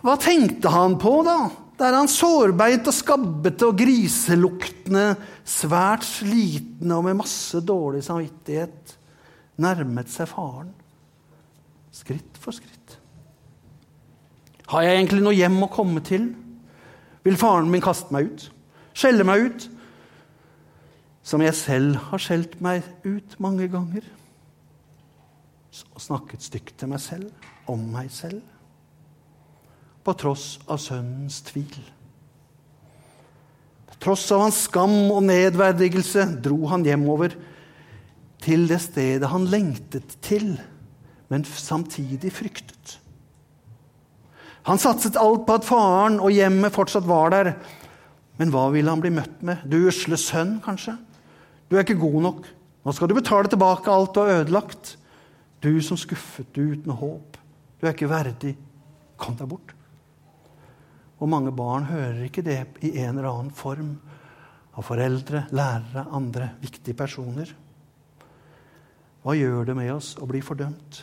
Hva 0.00 0.16
tenkte 0.20 0.72
han 0.72 0.96
på, 1.00 1.20
da, 1.26 1.38
der 1.80 1.96
han 1.96 2.08
sårbeint 2.10 2.88
og 2.88 2.96
skabbete 2.96 3.68
og 3.68 3.78
griseluktende, 3.80 5.14
svært 5.44 6.04
slitne 6.08 6.98
og 6.98 7.06
med 7.08 7.20
masse 7.22 7.60
dårlig 7.64 8.02
samvittighet, 8.04 8.96
nærmet 9.60 10.12
seg 10.12 10.28
faren? 10.30 10.72
Skritt 11.94 12.36
for 12.40 12.56
skritt. 12.56 12.99
Har 14.70 14.84
jeg 14.86 15.00
egentlig 15.00 15.24
noe 15.24 15.34
hjem 15.34 15.58
å 15.66 15.72
komme 15.72 16.02
til? 16.06 16.28
Vil 17.26 17.38
faren 17.38 17.70
min 17.72 17.82
kaste 17.82 18.14
meg 18.14 18.28
ut? 18.30 18.44
Skjelle 18.94 19.26
meg 19.26 19.48
ut? 19.48 19.66
Som 21.26 21.42
jeg 21.42 21.56
selv 21.58 21.98
har 22.10 22.22
skjelt 22.22 22.54
meg 22.62 22.86
ut 23.02 23.34
mange 23.42 23.66
ganger. 23.72 24.06
Og 25.90 26.02
snakket 26.02 26.46
stygt 26.46 26.76
til 26.78 26.92
meg 26.92 27.02
selv, 27.02 27.32
om 27.70 27.82
meg 27.90 28.12
selv. 28.14 28.44
På 30.06 30.14
tross 30.18 30.54
av 30.70 30.78
sønnens 30.82 31.40
tvil. 31.50 31.74
På 33.90 33.98
tross 34.06 34.30
av 34.30 34.46
hans 34.46 34.64
skam 34.68 34.96
og 35.10 35.24
nedverdigelse 35.26 36.28
dro 36.46 36.62
han 36.70 36.86
hjemover 36.86 37.34
til 38.40 38.68
det 38.70 38.78
stedet 38.86 39.34
han 39.34 39.50
lengtet 39.50 40.14
til, 40.24 40.54
men 41.28 41.42
samtidig 41.44 42.30
fryktet. 42.38 42.99
Han 44.68 44.80
satset 44.80 45.16
alt 45.16 45.46
på 45.46 45.56
at 45.56 45.66
faren 45.66 46.18
og 46.20 46.34
hjemmet 46.34 46.74
fortsatt 46.74 47.06
var 47.08 47.32
der. 47.32 47.54
Men 48.40 48.52
hva 48.52 48.68
ville 48.74 48.92
han 48.92 49.02
bli 49.02 49.12
møtt 49.14 49.40
med? 49.46 49.64
Du 49.68 49.78
usle 49.88 50.18
sønn, 50.20 50.58
kanskje? 50.64 50.96
Du 51.68 51.76
er 51.76 51.84
ikke 51.84 52.00
god 52.00 52.22
nok. 52.26 52.46
Nå 52.84 52.94
skal 52.96 53.10
du 53.10 53.16
betale 53.16 53.50
tilbake 53.52 53.92
alt 53.92 54.14
du 54.16 54.22
har 54.22 54.40
ødelagt. 54.40 54.94
Du 55.60 55.72
som 55.84 55.98
skuffet 56.00 56.48
du 56.56 56.72
uten 56.72 56.92
håp. 56.96 57.36
Du 57.80 57.86
er 57.86 57.94
ikke 57.94 58.10
verdig. 58.10 58.54
Kom 59.20 59.36
deg 59.36 59.50
bort. 59.50 59.74
Og 61.20 61.28
mange 61.28 61.52
barn 61.52 61.84
hører 61.88 62.24
ikke 62.24 62.44
det 62.44 62.62
i 62.80 62.94
en 63.02 63.18
eller 63.18 63.28
annen 63.28 63.52
form 63.52 63.98
av 64.72 64.86
foreldre, 64.86 65.44
lærere, 65.52 66.06
andre 66.16 66.54
viktige 66.62 66.96
personer. 66.96 67.50
Hva 69.20 69.36
gjør 69.36 69.68
det 69.68 69.76
med 69.76 69.92
oss 69.92 70.14
å 70.16 70.28
bli 70.28 70.40
fordømt, 70.40 71.02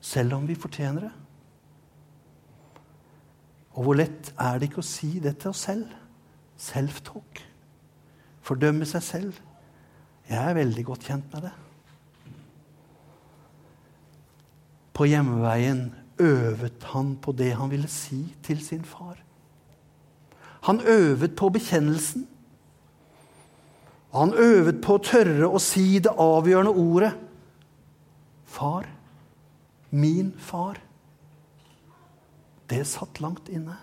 selv 0.00 0.38
om 0.38 0.46
vi 0.48 0.56
fortjener 0.56 1.04
det? 1.04 1.16
Og 3.78 3.84
hvor 3.86 3.94
lett 3.94 4.32
er 4.34 4.58
det 4.58 4.72
ikke 4.72 4.82
å 4.82 4.86
si 4.86 5.20
det 5.22 5.36
til 5.38 5.52
oss 5.52 5.62
selv? 5.68 5.86
Self-talk. 6.58 7.44
Fordømme 8.42 8.88
seg 8.90 9.04
selv. 9.06 9.36
Jeg 10.26 10.40
er 10.42 10.56
veldig 10.58 10.84
godt 10.88 11.06
kjent 11.06 11.28
med 11.30 11.46
det. 11.46 11.52
På 14.98 15.06
hjemveien 15.06 15.84
øvet 16.18 16.88
han 16.90 17.14
på 17.22 17.32
det 17.38 17.52
han 17.54 17.70
ville 17.70 17.86
si 17.92 18.24
til 18.42 18.58
sin 18.66 18.82
far. 18.82 19.20
Han 20.66 20.82
øvet 20.82 21.36
på 21.38 21.52
bekjennelsen. 21.54 22.26
Han 24.10 24.34
øvet 24.34 24.82
på 24.82 24.98
å 24.98 25.04
tørre 25.06 25.46
å 25.46 25.62
si 25.62 26.00
det 26.02 26.16
avgjørende 26.18 26.74
ordet. 26.74 27.12
Far. 28.48 28.90
Min 29.94 30.34
far. 30.34 30.82
Det 32.68 32.84
satt 32.84 33.20
langt 33.20 33.48
inne. 33.48 33.76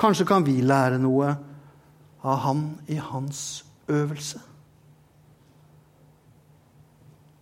Kanskje 0.00 0.26
kan 0.26 0.46
vi 0.46 0.60
lære 0.62 1.00
noe 1.02 1.34
av 2.22 2.38
han 2.44 2.62
i 2.88 2.96
hans 2.96 3.64
øvelse. 3.90 4.40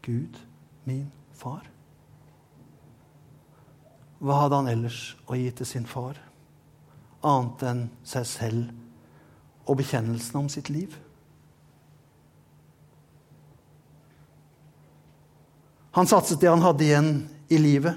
Gud, 0.02 0.38
min 0.84 1.10
far. 1.36 1.68
Hva 4.18 4.40
hadde 4.42 4.58
han 4.62 4.70
ellers 4.72 5.02
å 5.28 5.36
gi 5.38 5.50
til 5.54 5.68
sin 5.68 5.86
far, 5.86 6.16
annet 7.22 7.62
enn 7.68 7.84
seg 8.08 8.26
selv 8.26 9.68
og 9.68 9.78
bekjennelsen 9.78 10.40
om 10.40 10.48
sitt 10.50 10.72
liv? 10.72 10.96
Han 15.94 16.08
satset 16.08 16.40
det 16.40 16.50
han 16.50 16.62
hadde 16.64 16.86
igjen 16.86 17.12
i 17.48 17.58
livet, 17.60 17.94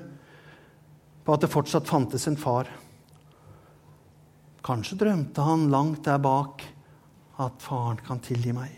på 1.21 1.33
at 1.35 1.43
det 1.43 1.51
fortsatt 1.51 1.89
fantes 1.89 2.27
en 2.27 2.39
far. 2.39 2.69
Kanskje 4.65 4.99
drømte 5.01 5.45
han 5.45 5.69
langt 5.73 6.05
der 6.05 6.21
bak 6.21 6.63
at 7.41 7.63
faren 7.63 7.99
kan 8.05 8.21
tilgi 8.23 8.53
meg. 8.53 8.71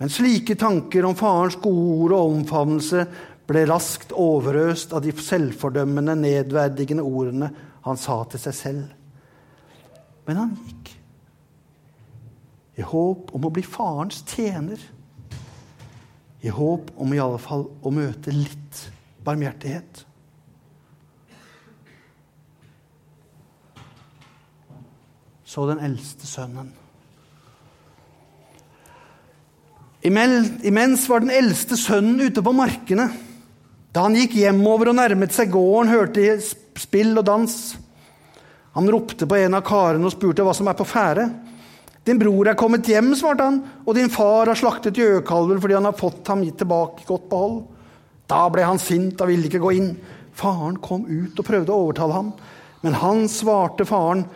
Men 0.00 0.10
slike 0.10 0.56
tanker 0.58 1.06
om 1.06 1.14
farens 1.16 1.56
gode 1.62 1.84
ord 2.04 2.16
og 2.16 2.34
omfavnelse 2.40 3.04
ble 3.48 3.62
raskt 3.68 4.14
overøst 4.16 4.94
av 4.96 5.04
de 5.04 5.12
selvfordømmende, 5.14 6.16
nedverdigende 6.18 7.04
ordene 7.04 7.50
han 7.84 8.00
sa 8.00 8.22
til 8.28 8.42
seg 8.42 8.56
selv. 8.58 8.84
Men 10.24 10.40
han 10.40 10.54
gikk 10.56 10.94
i 12.80 12.82
håp 12.82 13.30
om 13.36 13.46
å 13.46 13.52
bli 13.54 13.62
farens 13.62 14.24
tjener. 14.26 14.80
I 16.44 16.50
håp 16.52 16.90
om 17.00 17.12
i 17.14 17.20
alle 17.22 17.38
fall 17.40 17.68
å 17.84 17.92
møte 17.94 18.34
litt 18.34 18.80
barmhjertighet. 19.24 20.04
Så 25.44 25.66
den 25.68 25.82
eldste 25.84 26.26
sønnen. 26.26 26.72
Imens 30.04 31.06
var 31.08 31.22
den 31.24 31.32
eldste 31.32 31.78
sønnen 31.80 32.20
ute 32.20 32.42
på 32.44 32.52
markene. 32.52 33.08
Da 33.94 34.02
han 34.04 34.16
gikk 34.18 34.34
hjemover 34.36 34.90
og 34.90 34.98
nærmet 34.98 35.32
seg 35.32 35.52
gården, 35.54 35.92
hørte 35.94 36.20
de 36.20 36.80
spill 36.82 37.14
og 37.16 37.24
dans. 37.28 37.54
Han 38.74 38.90
ropte 38.90 39.28
på 39.30 39.38
en 39.38 39.54
av 39.54 39.62
karene 39.64 40.08
og 40.08 40.12
spurte 40.16 40.44
hva 40.44 40.52
som 40.56 40.68
er 40.68 40.76
på 40.76 40.86
ferde. 40.88 41.28
Din 42.04 42.18
bror 42.20 42.50
er 42.50 42.58
kommet 42.58 42.88
hjem, 42.90 43.14
svarte 43.16 43.46
han, 43.46 43.62
og 43.86 43.94
din 43.96 44.10
far 44.12 44.50
har 44.50 44.58
slaktet 44.58 44.98
gjøkalven 45.00 45.62
fordi 45.62 45.78
han 45.78 45.88
har 45.88 45.96
fått 45.96 46.26
ham 46.28 46.42
tilbake 46.44 47.06
godt 47.08 47.30
behold. 47.30 47.62
Da 48.30 48.46
ble 48.52 48.64
han 48.64 48.80
sint 48.80 49.20
og 49.20 49.30
ville 49.30 49.48
ikke 49.50 49.62
gå 49.62 49.74
inn. 49.76 49.92
Faren 50.34 50.80
kom 50.82 51.04
ut 51.06 51.38
og 51.38 51.46
prøvde 51.46 51.72
å 51.72 51.84
overtale 51.84 52.16
ham, 52.16 52.32
men 52.84 52.98
han 53.00 53.28
svarte 53.30 53.86
faren, 53.88 54.26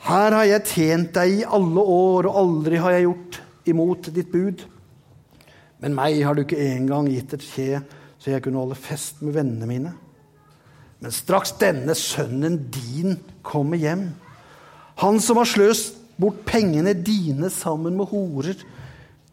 Her 0.00 0.32
har 0.32 0.46
jeg 0.48 0.64
tjent 0.64 1.10
deg 1.12 1.42
i 1.42 1.44
alle 1.44 1.82
år, 1.84 2.24
og 2.30 2.36
aldri 2.40 2.78
har 2.80 2.94
jeg 2.94 3.04
gjort 3.04 3.40
imot 3.68 4.06
ditt 4.16 4.30
bud. 4.32 4.62
Men 5.84 5.92
meg 5.96 6.22
har 6.24 6.36
du 6.36 6.40
ikke 6.40 6.56
engang 6.56 7.10
gitt 7.12 7.34
et 7.36 7.44
kje, 7.44 7.82
så 8.16 8.32
jeg 8.32 8.44
kunne 8.44 8.62
holde 8.62 8.78
fest 8.80 9.20
med 9.20 9.36
vennene 9.36 9.68
mine. 9.68 9.92
Men 11.04 11.12
straks 11.12 11.52
denne 11.60 11.92
sønnen 11.96 12.56
din 12.72 13.18
kommer 13.44 13.80
hjem, 13.80 14.08
han 15.00 15.20
som 15.24 15.38
har 15.40 15.48
sløst 15.48 15.96
bort 16.20 16.42
pengene 16.48 16.92
dine 16.92 17.48
sammen 17.52 17.96
med 17.96 18.10
horer, 18.10 18.56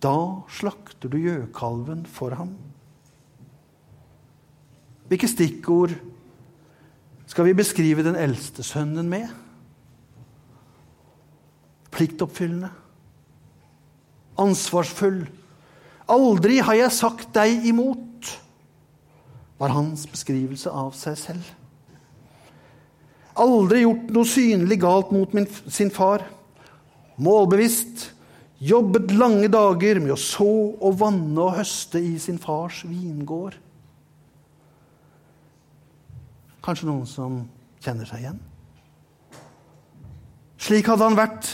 da 0.03 0.43
slakter 0.51 1.11
du 1.11 1.17
gjøkalven 1.19 2.05
for 2.11 2.35
ham. 2.39 2.53
Hvilke 5.07 5.29
stikkord 5.31 5.93
skal 7.27 7.47
vi 7.47 7.55
beskrive 7.55 8.03
den 8.03 8.17
eldste 8.19 8.63
sønnen 8.63 9.09
med? 9.11 9.27
Pliktoppfyllende. 11.95 12.69
Ansvarsfull. 14.37 15.23
Aldri 16.07 16.59
har 16.63 16.77
jeg 16.77 16.95
sagt 16.95 17.31
deg 17.35 17.65
imot, 17.67 18.03
var 19.57 19.73
hans 19.73 20.05
beskrivelse 20.07 20.71
av 20.71 20.93
seg 20.95 21.17
selv. 21.19 21.53
Aldri 23.37 23.83
gjort 23.83 24.11
noe 24.13 24.27
synlig 24.29 24.79
galt 24.81 25.11
mot 25.13 25.33
min, 25.35 25.47
sin 25.69 25.91
far. 25.93 26.23
Målbevisst. 27.21 28.11
Jobbet 28.57 29.11
lange 29.13 29.49
dager 29.53 29.99
med 30.01 30.15
å 30.15 30.17
så 30.17 30.49
og 30.73 30.95
vanne 30.97 31.43
og 31.43 31.59
høste 31.59 32.01
i 32.01 32.15
sin 32.21 32.39
fars 32.41 32.81
vingård. 32.87 33.57
Kanskje 36.67 36.89
noen 36.89 37.07
som 37.07 37.35
kjenner 37.79 38.07
seg 38.09 38.25
igjen? 38.25 38.39
Slik 40.59 40.89
hadde 40.91 41.05
han 41.07 41.15
vært, 41.15 41.53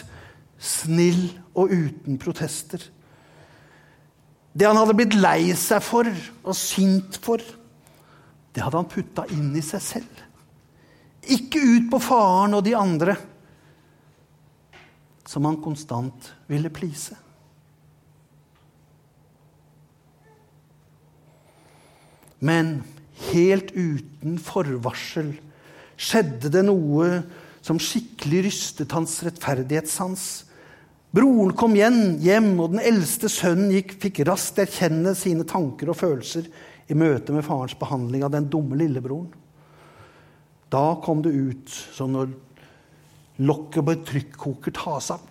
snill 0.57 1.27
og 1.53 1.69
uten 1.69 2.17
protester. 2.17 2.81
Det 4.57 4.65
han 4.65 4.79
hadde 4.79 4.95
blitt 4.97 5.13
lei 5.13 5.51
seg 5.59 5.83
for 5.85 6.09
og 6.09 6.57
sint 6.57 7.19
for, 7.21 7.43
det 8.53 8.63
hadde 8.63 8.79
han 8.79 8.89
putta 8.89 9.27
inn 9.33 9.51
i 9.53 9.61
seg 9.65 9.83
selv. 9.85 10.23
Ikke 11.29 11.61
ut 11.61 11.91
på 11.93 11.99
faren 12.01 12.57
og 12.57 12.65
de 12.65 12.73
andre, 12.77 13.13
som 15.29 15.45
han 15.45 15.61
konstant 15.61 16.31
ville 16.49 16.73
please. 16.73 17.13
Men 22.43 22.79
helt 23.31 23.71
uten 23.75 24.39
forvarsel 24.41 25.33
skjedde 25.99 26.51
det 26.53 26.65
noe 26.67 27.21
som 27.63 27.79
skikkelig 27.79 28.47
rystet 28.49 28.95
hans 28.95 29.21
rettferdighetssans 29.23 30.25
Broren 31.13 31.51
kom 31.53 31.75
igjen 31.77 32.15
hjem, 32.25 32.55
og 32.57 32.71
den 32.73 32.81
eldste 32.81 33.29
sønnen 33.29 33.69
gikk, 33.69 33.91
fikk 34.01 34.23
raskt 34.25 34.57
erkjenne 34.63 35.11
sine 35.13 35.45
tanker 35.45 35.91
og 35.93 35.99
følelser 35.99 36.47
i 36.89 36.97
møte 36.97 37.35
med 37.35 37.45
farens 37.45 37.75
behandling 37.77 38.23
av 38.25 38.31
den 38.33 38.47
dumme 38.49 38.79
lillebroren. 38.79 39.27
Da 40.73 40.95
kom 41.05 41.21
det 41.21 41.35
ut 41.35 41.75
som 41.93 42.15
når 42.15 42.31
lokket 43.45 43.85
på 43.85 43.93
et 43.93 44.03
trykkoker 44.09 44.73
tas 44.73 45.11
av. 45.13 45.21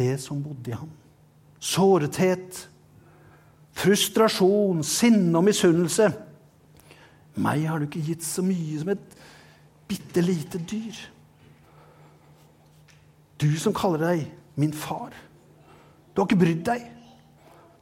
Det 0.00 0.14
som 0.22 0.40
bodde 0.40 0.72
i 0.72 0.78
ham. 0.80 0.88
Sårethet, 1.60 2.62
frustrasjon, 3.80 4.82
sinne 4.86 5.32
og 5.38 5.46
misunnelse. 5.46 6.10
Meg 7.40 7.64
har 7.68 7.80
du 7.80 7.88
ikke 7.88 8.04
gitt 8.10 8.26
så 8.26 8.44
mye 8.44 8.80
som 8.80 8.92
et 8.92 9.16
bitte 9.90 10.22
lite 10.24 10.60
dyr. 10.70 10.98
Du 13.40 13.48
som 13.58 13.74
kaller 13.76 14.04
deg 14.04 14.26
min 14.60 14.74
far. 14.76 15.14
Du 16.12 16.20
har 16.20 16.28
ikke 16.28 16.42
brydd 16.42 16.64
deg. 16.66 16.84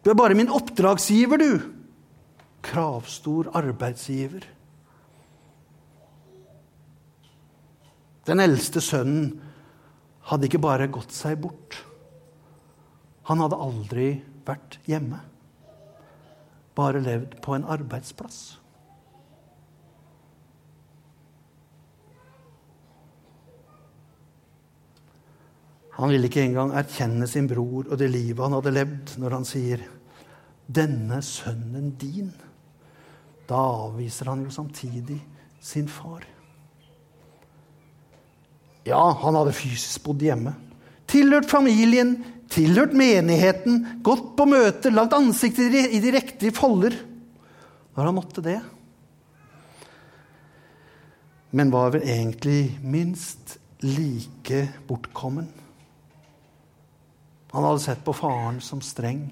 Du 0.04 0.12
er 0.12 0.18
bare 0.18 0.36
min 0.38 0.52
oppdragsgiver, 0.54 1.40
du. 1.40 1.58
Kravstor 2.62 3.50
arbeidsgiver. 3.58 4.46
Den 8.28 8.44
eldste 8.44 8.82
sønnen 8.84 9.38
hadde 10.28 10.46
ikke 10.48 10.60
bare 10.60 10.90
gått 10.92 11.14
seg 11.16 11.38
bort. 11.40 11.78
Han 13.28 13.40
hadde 13.42 13.60
aldri 13.60 14.08
vært 14.46 14.78
hjemme. 14.88 15.20
Bare 16.78 17.02
levd 17.02 17.40
på 17.42 17.56
en 17.56 17.66
arbeidsplass. 17.66 18.58
Han 25.98 26.12
ville 26.12 26.28
ikke 26.30 26.44
engang 26.46 26.70
erkjenne 26.78 27.26
sin 27.26 27.48
bror 27.50 27.88
og 27.90 27.98
det 27.98 28.06
livet 28.12 28.44
han 28.44 28.54
hadde 28.54 28.74
levd, 28.76 29.16
når 29.18 29.34
han 29.34 29.46
sier 29.48 29.82
'denne 30.68 31.18
sønnen 31.22 31.96
din'. 31.98 32.36
Da 33.48 33.58
avviser 33.88 34.28
han 34.30 34.44
jo 34.44 34.50
samtidig 34.50 35.18
sin 35.60 35.88
far. 35.88 36.22
Ja, 38.86 39.12
han 39.12 39.34
hadde 39.34 39.52
fysisk 39.52 40.04
bodd 40.04 40.22
hjemme. 40.22 40.54
Tilhørt 41.08 41.50
familien, 41.50 42.24
tilhørt 42.52 42.96
menigheten, 42.96 43.84
gått 44.06 44.34
på 44.38 44.48
møter, 44.48 44.94
lagt 44.94 45.16
ansiktet 45.16 45.74
i 45.74 46.00
de 46.02 46.14
riktige 46.16 46.54
folder. 46.56 46.96
Når 47.96 48.08
han 48.10 48.16
måtte 48.16 48.44
det. 48.44 48.60
men 51.50 51.70
var 51.72 51.94
vel 51.94 52.04
egentlig 52.04 52.78
minst 52.84 53.56
like 53.80 54.66
bortkommen. 54.88 55.48
Han 57.52 57.64
hadde 57.64 57.80
sett 57.80 58.04
på 58.04 58.12
faren 58.12 58.60
som 58.60 58.82
streng, 58.84 59.28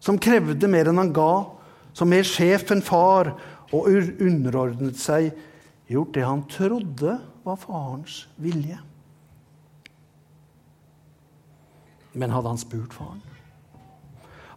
som 0.00 0.20
krevde 0.22 0.70
mer 0.70 0.88
enn 0.88 1.00
han 1.02 1.12
ga, 1.16 1.44
som 1.96 2.08
mer 2.08 2.24
sjef 2.24 2.70
enn 2.72 2.84
far, 2.84 3.34
og 3.74 3.88
underordnet 4.22 4.96
seg, 5.00 5.32
gjort 5.90 6.14
det 6.14 6.24
han 6.24 6.44
trodde 6.48 7.18
var 7.44 7.58
farens 7.60 8.24
vilje. 8.40 8.78
Men 12.16 12.32
hadde 12.32 12.52
han 12.52 12.60
spurt 12.60 12.96
faren? 12.96 13.22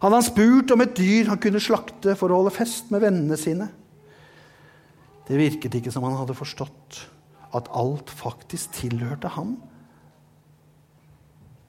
Hadde 0.00 0.16
han 0.16 0.24
spurt 0.24 0.72
om 0.72 0.80
et 0.80 0.96
dyr 0.96 1.28
han 1.28 1.40
kunne 1.42 1.60
slakte 1.60 2.16
for 2.16 2.32
å 2.32 2.40
holde 2.40 2.54
fest 2.56 2.88
med 2.92 3.04
vennene 3.04 3.36
sine? 3.40 3.68
Det 5.28 5.38
virket 5.38 5.76
ikke 5.76 5.92
som 5.94 6.06
han 6.08 6.16
hadde 6.18 6.34
forstått 6.34 7.02
at 7.54 7.68
alt 7.76 8.10
faktisk 8.14 8.72
tilhørte 8.78 9.30
ham. 9.36 9.58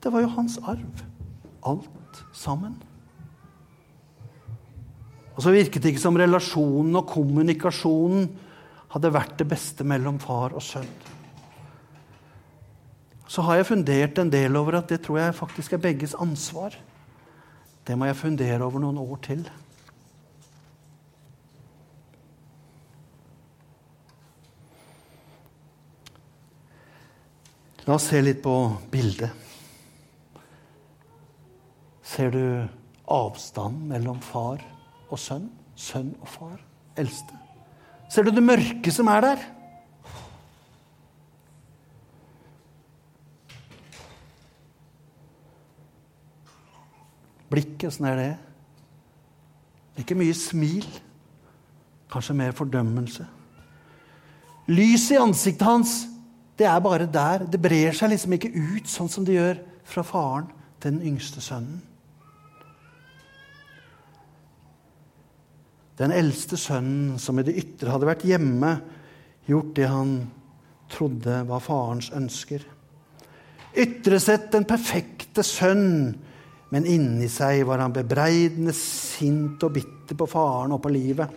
Det 0.02 0.14
var 0.14 0.24
jo 0.24 0.32
hans 0.34 0.56
arv, 0.64 1.04
alt 1.68 2.24
sammen. 2.34 2.80
Og 5.36 5.44
så 5.44 5.54
virket 5.54 5.84
det 5.84 5.94
ikke 5.94 6.04
som 6.04 6.18
relasjonen 6.18 6.98
og 7.00 7.10
kommunikasjonen 7.12 8.30
hadde 8.92 9.14
vært 9.14 9.38
det 9.40 9.48
beste 9.52 9.86
mellom 9.88 10.20
far 10.22 10.56
og 10.56 10.64
sønn. 10.64 10.90
Så 13.32 13.46
har 13.48 13.62
jeg 13.62 13.70
fundert 13.70 14.18
en 14.20 14.32
del 14.32 14.58
over 14.60 14.82
at 14.82 14.90
det 14.92 14.98
tror 15.06 15.22
jeg 15.22 15.36
faktisk 15.38 15.74
er 15.74 15.80
begges 15.80 16.18
ansvar. 16.20 16.74
Det 17.88 17.96
må 17.96 18.10
jeg 18.10 18.20
fundere 18.20 18.66
over 18.66 18.82
noen 18.84 18.98
år 19.00 19.22
til. 19.24 19.46
La 27.88 27.96
oss 27.96 28.10
se 28.12 28.20
litt 28.22 28.44
på 28.44 28.56
bildet. 28.92 29.32
Ser 32.04 32.36
du 32.36 32.44
avstanden 33.08 33.88
mellom 33.94 34.20
far 34.22 34.60
og 35.08 35.18
sønn? 35.20 35.48
Sønn 35.80 36.12
og 36.20 36.28
far? 36.36 36.60
Eldste? 37.00 37.40
Ser 38.12 38.28
du 38.28 38.36
det 38.36 38.44
mørke 38.44 38.92
som 38.92 39.08
er 39.08 39.24
der? 39.24 39.50
Blikket, 47.52 47.90
åssen 47.90 48.08
er 48.08 48.20
det? 48.20 48.32
Ikke 50.02 50.18
mye 50.18 50.36
smil. 50.38 50.88
Kanskje 52.12 52.36
mer 52.36 52.56
fordømmelse. 52.56 53.28
Lyset 54.72 55.16
i 55.16 55.22
ansiktet 55.22 55.68
hans, 55.68 55.94
det 56.60 56.68
er 56.70 56.80
bare 56.84 57.10
der. 57.12 57.46
Det 57.50 57.60
brer 57.62 57.96
seg 57.98 58.14
liksom 58.14 58.36
ikke 58.38 58.52
ut 58.52 58.90
sånn 58.90 59.10
som 59.12 59.26
det 59.28 59.38
gjør 59.38 59.64
fra 59.88 60.04
faren 60.06 60.52
til 60.80 60.96
den 60.96 61.08
yngste 61.14 61.44
sønnen. 61.44 61.82
Den 66.00 66.14
eldste 66.16 66.58
sønnen, 66.58 67.20
som 67.22 67.38
i 67.38 67.46
det 67.46 67.58
ytre 67.62 67.92
hadde 67.94 68.08
vært 68.10 68.24
hjemme, 68.26 68.72
gjort 69.46 69.76
det 69.78 69.90
han 69.92 70.16
trodde 70.92 71.42
var 71.50 71.62
farens 71.64 72.10
ønsker. 72.16 72.64
Ytre 73.78 74.18
sett 74.20 74.50
den 74.56 74.66
perfekte 74.68 75.44
sønn 75.46 76.16
men 76.72 76.88
inni 76.88 77.28
seg 77.32 77.66
var 77.68 77.84
han 77.84 77.94
bebreidende, 77.96 78.74
sint 78.76 79.64
og 79.68 79.74
bitter 79.76 80.16
på 80.18 80.28
faren 80.32 80.72
og 80.72 80.80
på 80.84 80.92
livet. 80.94 81.34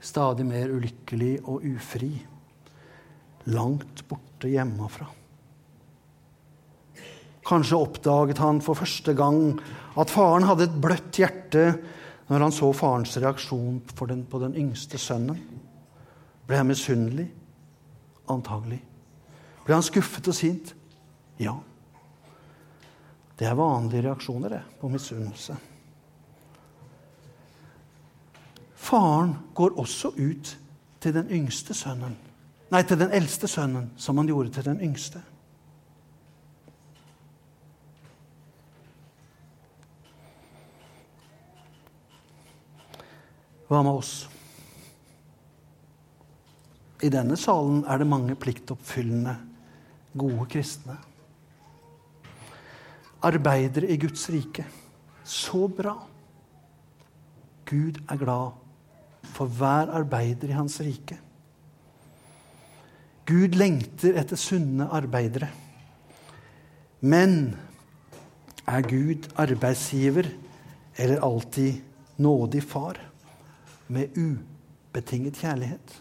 Stadig 0.00 0.44
mer 0.48 0.72
ulykkelig 0.72 1.38
og 1.48 1.64
ufri. 1.64 2.10
Langt 3.52 4.04
borte 4.08 4.50
hjemmefra. 4.52 5.08
Kanskje 7.48 7.80
oppdaget 7.80 8.42
han 8.44 8.60
for 8.62 8.76
første 8.78 9.14
gang 9.16 9.56
at 9.98 10.12
faren 10.12 10.44
hadde 10.46 10.68
et 10.68 10.76
bløtt 10.84 11.16
hjerte 11.16 11.64
når 12.28 12.44
han 12.44 12.54
så 12.54 12.68
farens 12.76 13.16
reaksjon 13.18 13.80
den, 14.06 14.22
på 14.28 14.38
den 14.38 14.54
yngste 14.54 15.00
sønnen. 15.00 15.40
Ble 16.46 16.60
han 16.60 16.68
misunnelig? 16.68 17.26
Antagelig. 18.30 18.82
Ble 19.64 19.74
han 19.74 19.86
skuffet 19.86 20.28
og 20.30 20.36
sint? 20.36 20.74
Ja. 21.40 21.56
Det 23.40 23.48
er 23.48 23.56
vanlige 23.56 24.02
reaksjoner 24.04 24.52
det, 24.52 24.60
på 24.80 24.88
misunnelse. 24.92 25.54
Faren 28.76 29.32
går 29.56 29.78
også 29.80 30.10
ut 30.12 30.50
til 31.00 31.14
den 31.14 31.30
yngste 31.32 31.72
sønnen. 31.74 32.18
Nei, 32.70 32.82
til 32.84 33.00
den 33.00 33.14
eldste 33.16 33.48
sønnen, 33.48 33.88
som 33.96 34.20
han 34.20 34.28
gjorde 34.28 34.52
til 34.52 34.68
den 34.68 34.84
yngste. 34.84 35.24
Hva 43.70 43.80
med 43.80 43.94
oss? 43.94 44.14
I 47.00 47.08
denne 47.08 47.40
salen 47.40 47.86
er 47.88 48.02
det 48.02 48.10
mange 48.10 48.36
pliktoppfyllende, 48.36 49.38
gode 50.12 50.44
kristne 50.52 51.00
arbeidere 53.22 53.90
i 53.90 53.98
Guds 54.00 54.28
rike. 54.32 54.64
Så 55.24 55.68
bra! 55.68 55.96
Gud 57.70 58.00
er 58.10 58.18
glad 58.18 58.56
for 59.30 59.46
hver 59.46 59.92
arbeider 59.94 60.50
i 60.50 60.56
hans 60.56 60.80
rike. 60.82 61.18
Gud 63.30 63.54
lengter 63.54 64.16
etter 64.18 64.38
sunne 64.40 64.88
arbeidere. 64.90 65.50
Men 67.00 67.54
er 68.66 68.82
Gud 68.82 69.28
arbeidsgiver 69.38 70.26
eller 70.98 71.22
alltid 71.24 71.80
nådig 72.16 72.62
far 72.66 72.98
med 73.88 74.18
ubetinget 74.18 75.38
kjærlighet? 75.38 75.94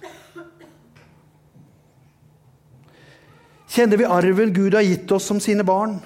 Kjenner 3.70 4.02
vi 4.02 4.10
arven 4.10 4.54
Gud 4.54 4.74
har 4.74 4.82
gitt 4.82 5.12
oss 5.14 5.30
som 5.30 5.40
sine 5.40 5.64
barn? 5.64 6.00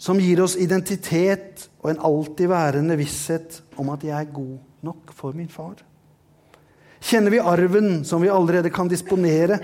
Som 0.00 0.20
gir 0.20 0.40
oss 0.40 0.56
identitet 0.56 1.66
og 1.82 1.90
en 1.90 2.02
alltid 2.08 2.48
værende 2.48 2.96
visshet 2.96 3.58
om 3.76 3.90
at 3.92 4.04
jeg 4.06 4.16
er 4.16 4.32
god 4.32 4.56
nok 4.86 5.12
for 5.12 5.36
min 5.36 5.50
far? 5.52 5.82
Kjenner 7.04 7.32
vi 7.32 7.40
arven 7.40 8.00
som 8.08 8.24
vi 8.24 8.30
allerede 8.32 8.72
kan 8.72 8.88
disponere 8.88 9.58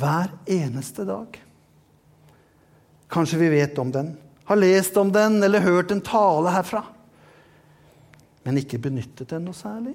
hver 0.00 0.32
eneste 0.48 1.04
dag? 1.04 1.36
Kanskje 3.10 3.40
vi 3.42 3.50
vet 3.52 3.76
om 3.82 3.92
den, 3.92 4.14
har 4.48 4.56
lest 4.56 4.96
om 4.96 5.12
den 5.12 5.42
eller 5.44 5.60
hørt 5.60 5.92
en 5.92 6.00
tale 6.04 6.54
herfra, 6.54 6.80
men 8.48 8.62
ikke 8.62 8.80
benyttet 8.80 9.28
den 9.34 9.44
noe 9.44 9.56
særlig? 9.56 9.92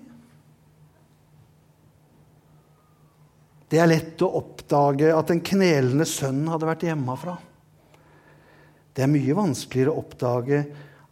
Det 3.65 3.82
er 3.82 3.89
lett 3.89 4.21
å 4.21 4.30
oppdage 4.38 5.10
at 5.10 5.34
den 5.34 5.41
knelende 5.41 6.06
sønnen 6.06 6.54
hadde 6.54 6.69
vært 6.69 6.86
hjemmefra. 6.86 7.39
Det 8.95 9.03
er 9.03 9.12
mye 9.12 9.36
vanskeligere 9.36 9.91
å 9.91 10.01
oppdage 10.01 10.62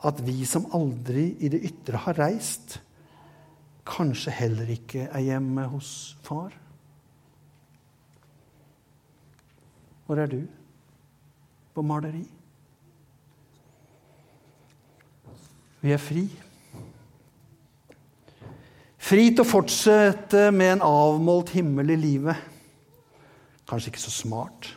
at 0.08 0.19
vi 0.24 0.43
som 0.48 0.69
aldri 0.76 1.34
i 1.43 1.50
det 1.52 1.60
ytre 1.67 2.00
har 2.06 2.15
reist, 2.19 2.78
kanskje 3.88 4.32
heller 4.32 4.69
ikke 4.72 5.10
er 5.10 5.26
hjemme 5.26 5.65
hos 5.72 5.89
far. 6.24 6.54
Hvor 10.08 10.19
er 10.19 10.32
du 10.32 10.39
på 11.76 11.84
maleri? 11.84 12.24
Vi 15.84 15.91
er 15.91 16.00
fri. 16.00 16.24
Fri 19.04 19.26
til 19.32 19.43
å 19.43 19.48
fortsette 19.48 20.46
med 20.56 20.78
en 20.78 20.86
avmålt 20.88 21.52
himmel 21.58 21.91
i 21.91 22.00
livet. 22.00 22.39
Kanskje 23.67 23.91
ikke 23.91 24.04
så 24.06 24.15
smart 24.15 24.72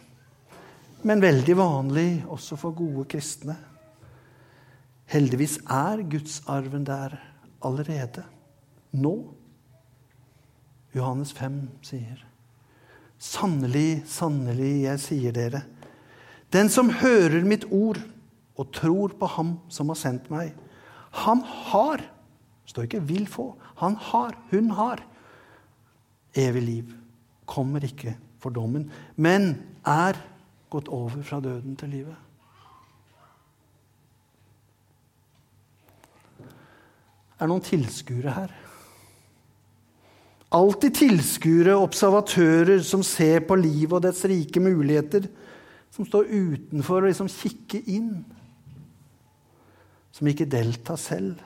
men 1.07 1.23
veldig 1.23 1.55
vanlig 1.59 2.11
også 2.33 2.59
for 2.59 2.75
gode 2.77 3.05
kristne. 3.11 3.55
Heldigvis 5.07 5.61
er 5.71 6.03
gudsarven 6.11 6.87
der 6.87 7.14
allerede. 7.64 8.25
Nå. 8.97 9.14
Johannes 10.97 11.33
5 11.37 11.61
sier. 11.87 12.25
Sannelig, 13.19 14.03
sannelig, 14.11 14.73
jeg 14.83 15.01
sier 15.01 15.33
dere, 15.33 15.62
den 16.53 16.69
som 16.73 16.90
hører 17.01 17.47
mitt 17.49 17.64
ord 17.73 17.99
og 18.57 18.73
tror 18.77 19.14
på 19.19 19.29
ham 19.37 19.57
som 19.73 19.88
har 19.92 19.99
sendt 19.99 20.29
meg, 20.33 20.53
han 21.25 21.40
har 21.71 22.03
står 22.66 22.83
ikke 22.83 23.01
'vil 23.09 23.27
få'. 23.27 23.55
Han 23.77 23.97
har, 23.97 24.37
hun 24.51 24.71
har 24.71 25.07
evig 26.35 26.62
liv. 26.62 26.92
Kommer 27.47 27.85
ikke 27.85 28.16
for 28.38 28.51
dommen, 28.51 28.90
men 29.16 29.62
er 29.87 30.16
gått 30.70 30.88
over 30.92 31.22
fra 31.22 31.40
døden 31.40 31.76
til 31.79 31.92
livet. 31.94 32.16
Er 37.37 37.44
det 37.44 37.52
noen 37.52 37.64
tilskuere 37.64 38.33
her? 38.33 38.55
Alltid 40.57 40.94
tilskuere, 40.96 41.74
observatører 41.76 42.81
som 42.87 43.02
ser 43.05 43.42
på 43.44 43.59
livet 43.61 43.98
og 43.98 44.05
dets 44.07 44.22
rike 44.31 44.62
muligheter. 44.62 45.26
Som 45.92 46.09
står 46.09 46.31
utenfor 46.31 47.02
og 47.02 47.11
liksom 47.11 47.29
kikker 47.33 47.90
inn. 47.92 48.24
Som 50.16 50.31
ikke 50.31 50.48
deltar 50.48 51.00
selv. 51.00 51.42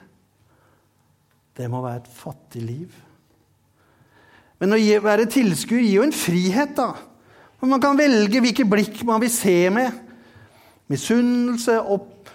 Det 1.57 1.67
må 1.67 1.81
være 1.83 2.05
et 2.05 2.11
fattig 2.15 2.63
liv. 2.63 2.99
Men 4.61 4.77
å 4.77 4.79
være 5.03 5.27
tilskuer 5.33 5.81
gir 5.81 5.97
jo 5.97 6.05
en 6.05 6.15
frihet, 6.15 6.75
da. 6.77 6.93
Man 7.61 7.81
kan 7.81 7.97
velge 7.99 8.41
hvilke 8.41 8.65
blikk 8.65 9.03
man 9.05 9.21
vil 9.21 9.31
se 9.33 9.69
med. 9.73 9.93
Misunnelse, 10.89 11.77
opp, 11.79 12.29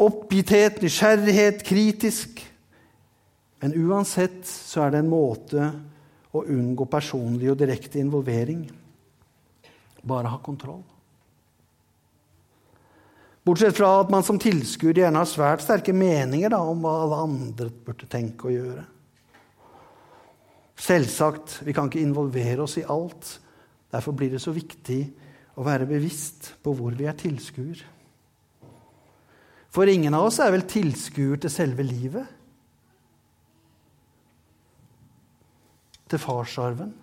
oppgitthet, 0.00 0.80
nysgjerrighet, 0.82 1.60
kritisk. 1.66 2.40
Men 3.60 3.76
uansett 3.76 4.40
så 4.48 4.86
er 4.86 4.94
det 4.94 5.02
en 5.02 5.12
måte 5.12 5.66
å 6.32 6.44
unngå 6.46 6.86
personlig 6.88 7.50
og 7.52 7.58
direkte 7.60 8.00
involvering. 8.00 8.64
Bare 10.00 10.32
ha 10.32 10.40
kontroll. 10.40 10.80
Bortsett 13.44 13.76
fra 13.76 13.92
at 14.02 14.10
man 14.12 14.24
som 14.24 14.38
tilskuer 14.40 14.96
gjerne 15.00 15.20
har 15.20 15.28
svært 15.28 15.64
sterke 15.64 15.92
meninger 15.96 16.52
da, 16.52 16.60
om 16.64 16.80
hva 16.84 16.96
alle 17.04 17.20
andre 17.26 17.68
burde 17.84 18.08
tenke 18.08 18.48
og 18.48 18.56
gjøre. 18.56 18.86
Selvsagt, 20.80 21.58
vi 21.66 21.76
kan 21.76 21.88
ikke 21.90 22.02
involvere 22.04 22.64
oss 22.64 22.78
i 22.80 22.86
alt. 22.88 23.34
Derfor 23.90 24.14
blir 24.16 24.30
det 24.30 24.42
så 24.42 24.54
viktig 24.54 25.00
å 25.58 25.64
være 25.66 25.88
bevisst 25.90 26.52
på 26.62 26.74
hvor 26.78 26.94
vi 26.96 27.08
er 27.10 27.18
tilskuer. 27.18 27.80
For 29.70 29.86
ingen 29.90 30.14
av 30.14 30.28
oss 30.28 30.40
er 30.42 30.52
vel 30.54 30.66
tilskuer 30.70 31.40
til 31.42 31.52
selve 31.52 31.86
livet. 31.86 32.36
til 36.10 36.18
farsarven, 36.18 36.94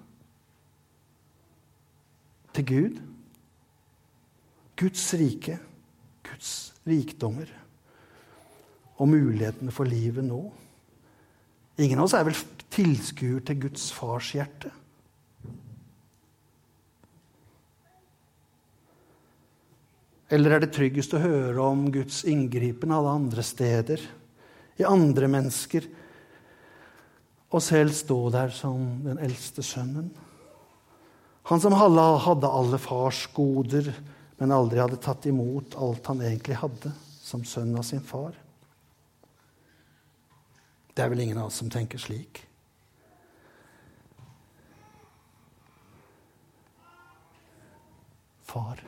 til 2.54 2.66
Gud, 2.66 2.98
Guds 4.76 5.14
rike, 5.14 5.60
Guds 6.24 6.74
rikdommer 6.88 7.52
og 8.98 9.10
mulighetene 9.10 9.72
for 9.72 9.88
livet 9.88 10.26
nå. 10.26 10.42
Ingen 11.80 12.02
av 12.02 12.10
oss 12.10 12.18
er 12.18 12.26
vel 12.28 12.38
tilskuer 12.74 13.40
til 13.46 13.62
Guds 13.68 13.92
fars 13.96 14.34
hjerte. 14.36 14.74
Eller 20.30 20.56
er 20.56 20.64
det 20.64 20.74
tryggest 20.76 21.14
å 21.16 21.22
høre 21.24 21.64
om 21.64 21.86
Guds 21.92 22.24
inngripen 22.28 22.92
alle 22.92 23.14
andre 23.16 23.44
steder, 23.46 24.02
i 24.78 24.86
andre 24.86 25.30
mennesker, 25.32 25.88
og 27.48 27.64
selv 27.64 27.96
stå 27.96 28.18
der 28.36 28.52
som 28.52 28.82
den 29.06 29.22
eldste 29.24 29.64
sønnen. 29.64 30.10
Han 31.48 31.64
som 31.64 31.74
hadde 31.80 32.50
alle 32.52 32.80
fars 32.82 33.22
goder, 33.34 33.88
men 34.38 34.52
aldri 34.52 34.82
hadde 34.84 35.00
tatt 35.02 35.26
imot 35.32 35.78
alt 35.80 36.12
han 36.12 36.20
egentlig 36.22 36.60
hadde, 36.60 36.92
som 37.24 37.46
sønn 37.48 37.72
av 37.80 37.88
sin 37.88 38.04
far. 38.04 38.36
Det 40.92 41.06
er 41.06 41.14
vel 41.14 41.24
ingen 41.24 41.40
av 41.40 41.48
oss 41.48 41.62
som 41.62 41.72
tenker 41.72 42.02
slik. 42.02 42.44
Far. 48.44 48.84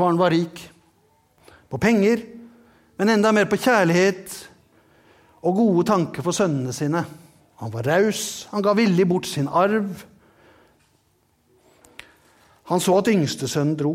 Faren 0.00 0.16
var 0.16 0.32
rik 0.32 0.62
på 1.68 1.78
penger, 1.78 2.22
men 2.96 3.10
enda 3.12 3.34
mer 3.36 3.44
på 3.50 3.58
kjærlighet 3.60 4.32
og 5.44 5.58
gode 5.58 5.82
tanker 5.90 6.24
for 6.24 6.32
sønnene 6.32 6.72
sine. 6.72 7.02
Han 7.60 7.72
var 7.74 7.84
raus, 7.84 8.46
han 8.48 8.64
ga 8.64 8.72
villig 8.78 9.04
bort 9.10 9.28
sin 9.28 9.50
arv. 9.52 9.90
Han 12.72 12.80
så 12.80 12.96
at 12.96 13.12
yngstesønnen 13.12 13.76
dro. 13.76 13.92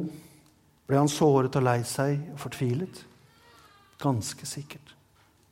Ble 0.85 1.01
han 1.01 1.09
såret 1.09 1.57
og 1.57 1.65
lei 1.65 1.79
seg 1.89 2.21
og 2.35 2.37
fortvilet? 2.43 3.01
Ganske 3.97 4.45
sikkert. 4.45 4.93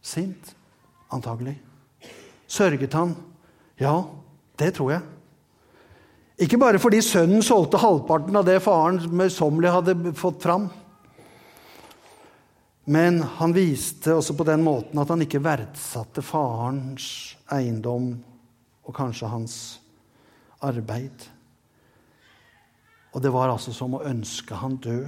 Sint? 0.06 0.54
Antagelig. 1.10 1.56
Sørget 2.46 2.94
han? 2.94 3.18
Ja, 3.82 4.04
det 4.62 4.76
tror 4.78 5.00
jeg. 5.00 5.10
Ikke 6.44 6.60
bare 6.60 6.80
fordi 6.82 7.00
sønnen 7.06 7.44
solgte 7.46 7.80
halvparten 7.80 8.36
av 8.36 8.44
det 8.48 8.58
faren 8.66 9.00
møysommelig 9.16 9.72
hadde 9.72 10.14
fått 10.18 10.42
fram. 10.44 10.68
Men 12.84 13.22
han 13.38 13.54
viste 13.56 14.12
også 14.18 14.36
på 14.36 14.44
den 14.48 14.64
måten 14.66 15.00
at 15.00 15.12
han 15.14 15.24
ikke 15.24 15.44
verdsatte 15.44 16.24
farens 16.26 17.06
eiendom 17.54 18.10
og 18.84 18.96
kanskje 18.98 19.30
hans 19.32 19.56
arbeid. 20.60 21.30
Og 23.14 23.24
det 23.24 23.32
var 23.32 23.54
altså 23.54 23.72
som 23.76 23.96
å 23.96 24.04
ønske 24.10 24.58
han 24.60 24.76
død. 24.84 25.06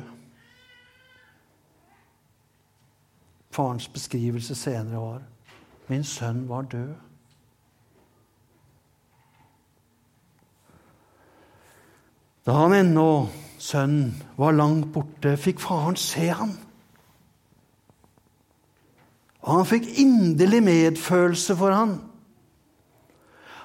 Farens 3.55 3.89
beskrivelse 3.91 4.55
senere 4.55 5.01
var 5.01 5.25
min 5.91 6.03
sønn 6.07 6.45
var 6.47 6.69
død. 6.71 6.95
Da 12.45 12.53
han 12.59 12.75
ennå, 12.77 13.27
sønnen, 13.57 14.13
var 14.37 14.53
langt 14.53 14.91
borte, 14.93 15.33
fikk 15.41 15.63
faren 15.63 15.97
se 15.97 16.27
ham. 16.29 16.51
Og 19.45 19.59
han 19.59 19.69
fikk 19.69 19.87
inderlig 20.01 20.61
medfølelse 20.65 21.55
for 21.57 21.73
han. 21.73 21.95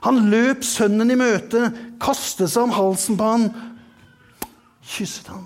Han 0.05 0.23
løp 0.33 0.65
sønnen 0.65 1.13
i 1.13 1.19
møte, 1.21 1.67
kastet 2.01 2.53
seg 2.53 2.69
om 2.69 2.73
halsen 2.73 3.19
på 3.21 3.33
han, 3.35 3.49
kysset 4.81 5.29
han. 5.29 5.45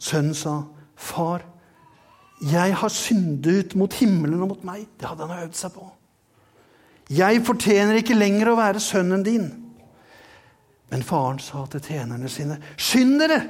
Sønnen 0.00 0.34
sa, 0.34 0.62
'Far, 0.96 1.42
jeg 2.40 2.76
har 2.76 2.88
syndet 2.88 3.74
mot 3.74 3.92
himmelen 3.92 4.42
og 4.42 4.48
mot 4.48 4.64
meg.' 4.64 4.86
Det 5.00 5.08
hadde 5.08 5.26
han 5.26 5.42
øvd 5.44 5.54
seg 5.54 5.72
på. 5.72 5.90
'Jeg 7.10 7.42
fortjener 7.44 7.94
ikke 7.98 8.14
lenger 8.14 8.52
å 8.52 8.56
være 8.56 8.80
sønnen 8.80 9.24
din.' 9.24 9.59
Men 10.90 11.06
faren 11.06 11.38
sa 11.38 11.64
til 11.70 11.82
tjenerne 11.86 12.28
sine, 12.28 12.58
'Skynd 12.76 13.18
dere! 13.22 13.40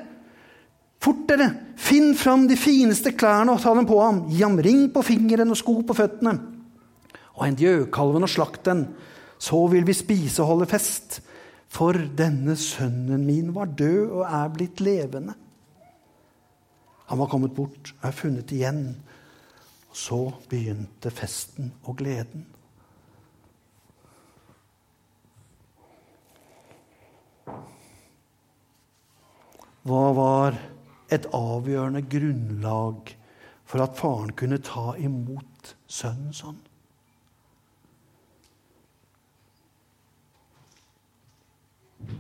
Fort 1.00 1.24
dere! 1.28 1.48
Finn 1.80 2.12
fram 2.14 2.44
de 2.48 2.56
fineste 2.60 3.14
klærne 3.16 3.54
og 3.54 3.62
ta 3.62 3.72
dem 3.74 3.88
på 3.88 3.96
ham. 4.02 4.26
Gi 4.28 4.42
ham 4.42 4.58
ring 4.60 4.90
på 4.92 5.02
fingeren 5.02 5.50
og 5.50 5.56
sko 5.56 5.80
på 5.80 5.96
føttene. 5.96 6.36
Og 7.38 7.46
hent 7.46 7.62
gjøkalven 7.62 8.26
og 8.26 8.28
slakt 8.28 8.66
den. 8.68 8.84
Så 9.40 9.62
vil 9.72 9.86
vi 9.88 9.96
spise 9.96 10.42
og 10.44 10.52
holde 10.52 10.68
fest. 10.68 11.22
For 11.70 11.96
denne 12.18 12.56
sønnen 12.58 13.24
min 13.24 13.54
var 13.56 13.72
død 13.78 14.10
og 14.10 14.26
er 14.26 14.52
blitt 14.52 14.82
levende. 14.84 15.36
Han 17.08 17.18
var 17.18 17.30
kommet 17.30 17.54
bort 17.56 17.94
og 17.96 18.08
er 18.10 18.14
funnet 18.14 18.52
igjen. 18.52 18.84
Og 19.88 19.96
så 19.96 20.20
begynte 20.50 21.10
festen 21.14 21.72
og 21.88 21.96
gleden. 22.02 22.44
Hva 29.88 30.04
var 30.16 30.58
et 31.10 31.26
avgjørende 31.34 32.02
grunnlag 32.10 33.14
for 33.70 33.84
at 33.84 33.96
faren 33.98 34.32
kunne 34.38 34.58
ta 34.62 34.92
imot 34.98 35.74
sønnen 35.90 36.34
sånn. 36.34 36.58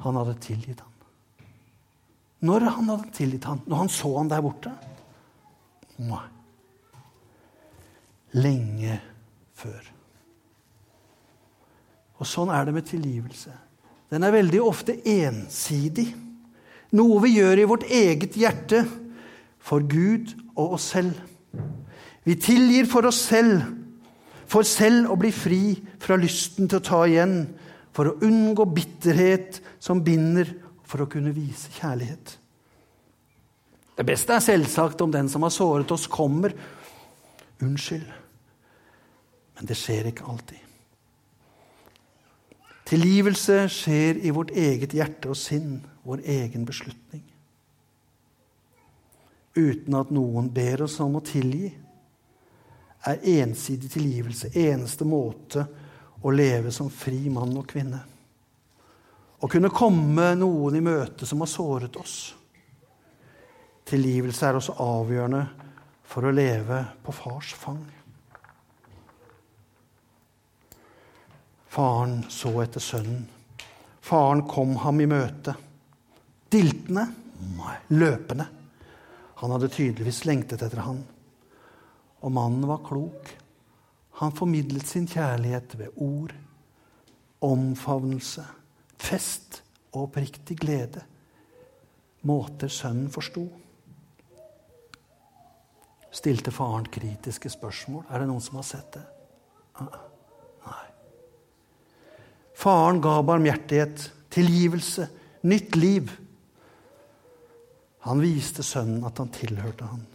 Han 0.04 0.18
hadde 0.20 0.36
tilgitt 0.44 0.80
ham. 0.80 0.90
Når 2.46 2.66
han 2.72 2.88
hadde 2.88 3.14
tilgitt 3.16 3.44
ham? 3.48 3.60
Når 3.68 3.82
han 3.82 3.90
så 3.92 4.10
han 4.16 4.30
der 4.30 4.44
borte? 4.44 4.72
Nei. 6.00 6.24
Lenge 8.38 9.00
før. 9.58 9.90
Og 12.20 12.28
sånn 12.28 12.52
er 12.52 12.68
det 12.68 12.76
med 12.76 12.88
tilgivelse. 12.88 13.52
Den 14.12 14.24
er 14.24 14.34
veldig 14.34 14.60
ofte 14.62 14.96
ensidig. 15.08 16.08
Noe 16.96 17.20
vi 17.22 17.36
gjør 17.36 17.62
i 17.62 17.68
vårt 17.70 17.86
eget 17.86 18.34
hjerte 18.38 18.82
for 19.62 19.84
Gud 19.86 20.32
og 20.56 20.76
oss 20.78 20.90
selv. 20.94 21.14
Vi 22.26 22.34
tilgir 22.40 22.88
for 22.90 23.06
oss 23.08 23.20
selv, 23.30 23.62
for 24.50 24.66
selv 24.66 25.12
å 25.12 25.18
bli 25.18 25.30
fri 25.32 25.62
fra 26.02 26.18
lysten 26.18 26.68
til 26.68 26.80
å 26.80 26.86
ta 26.86 27.04
igjen, 27.06 27.36
for 27.94 28.10
å 28.10 28.18
unngå 28.26 28.66
bitterhet 28.74 29.60
som 29.82 30.02
binder, 30.04 30.48
for 30.86 31.04
å 31.04 31.10
kunne 31.10 31.30
vise 31.34 31.70
kjærlighet. 31.76 32.34
Det 33.94 34.06
beste 34.08 34.34
er 34.34 34.42
selvsagt 34.42 35.02
om 35.04 35.12
den 35.12 35.28
som 35.30 35.44
har 35.46 35.52
såret 35.54 35.90
oss, 35.94 36.08
kommer. 36.10 36.54
Unnskyld. 37.60 38.08
Men 39.58 39.68
det 39.68 39.76
skjer 39.78 40.08
ikke 40.10 40.26
alltid. 40.32 40.58
Tilgivelse 42.90 43.66
skjer 43.70 44.18
i 44.24 44.32
vårt 44.34 44.50
eget 44.56 44.96
hjerte 44.96 45.30
og 45.30 45.38
sinn, 45.38 45.82
vår 46.02 46.20
egen 46.24 46.64
beslutning. 46.64 47.22
Uten 49.54 49.94
at 49.98 50.10
noen 50.14 50.50
ber 50.54 50.82
oss 50.86 51.00
om 51.00 51.18
å 51.18 51.24
tilgi, 51.24 51.70
er 53.08 53.22
ensidig 53.40 53.90
tilgivelse 53.92 54.50
eneste 54.60 55.06
måte 55.08 55.64
å 56.20 56.32
leve 56.34 56.72
som 56.72 56.90
fri 56.92 57.30
mann 57.32 57.56
og 57.56 57.66
kvinne. 57.68 58.00
Å 59.40 59.48
kunne 59.48 59.72
komme 59.72 60.34
noen 60.36 60.76
i 60.76 60.82
møte 60.84 61.26
som 61.26 61.40
har 61.40 61.48
såret 61.48 61.96
oss. 61.96 62.18
Tilgivelse 63.88 64.46
er 64.46 64.58
også 64.58 64.76
avgjørende 64.84 65.46
for 66.04 66.28
å 66.28 66.34
leve 66.34 66.82
på 67.02 67.14
fars 67.16 67.54
fang. 67.56 67.80
Faren 71.70 72.24
så 72.28 72.52
etter 72.60 72.82
sønnen. 72.82 73.24
Faren 74.02 74.42
kom 74.50 74.74
ham 74.82 75.00
i 75.00 75.08
møte. 75.08 75.54
Diltende? 76.50 77.06
Løpende. 77.88 78.46
Han 79.40 79.54
hadde 79.54 79.70
tydeligvis 79.72 80.24
lengtet 80.28 80.62
etter 80.66 80.82
han. 80.84 81.00
Og 82.20 82.32
mannen 82.34 82.66
var 82.68 82.82
klok. 82.84 83.30
Han 84.20 84.34
formidlet 84.36 84.84
sin 84.86 85.06
kjærlighet 85.08 85.78
ved 85.80 85.96
ord, 85.96 86.34
omfavnelse, 87.40 88.44
fest 89.00 89.62
og 89.94 90.02
oppriktig 90.10 90.58
glede. 90.60 91.00
Måter 92.28 92.68
sønnen 92.68 93.08
forsto. 93.08 93.46
Stilte 96.12 96.52
faren 96.52 96.88
kritiske 96.92 97.48
spørsmål? 97.48 98.04
Er 98.10 98.20
det 98.20 98.28
noen 98.28 98.44
som 98.44 98.58
har 98.58 98.66
sett 98.66 98.98
det? 98.98 99.06
Nei. 99.80 100.86
Faren 102.60 103.00
ga 103.00 103.14
barmhjertighet, 103.24 104.10
tilgivelse, 104.34 105.06
nytt 105.48 105.78
liv. 105.78 106.10
Han 108.06 108.22
viste 108.22 108.64
sønnen 108.64 109.04
at 109.04 109.18
han 109.20 109.32
tilhørte 109.34 109.84
han. 109.84 110.06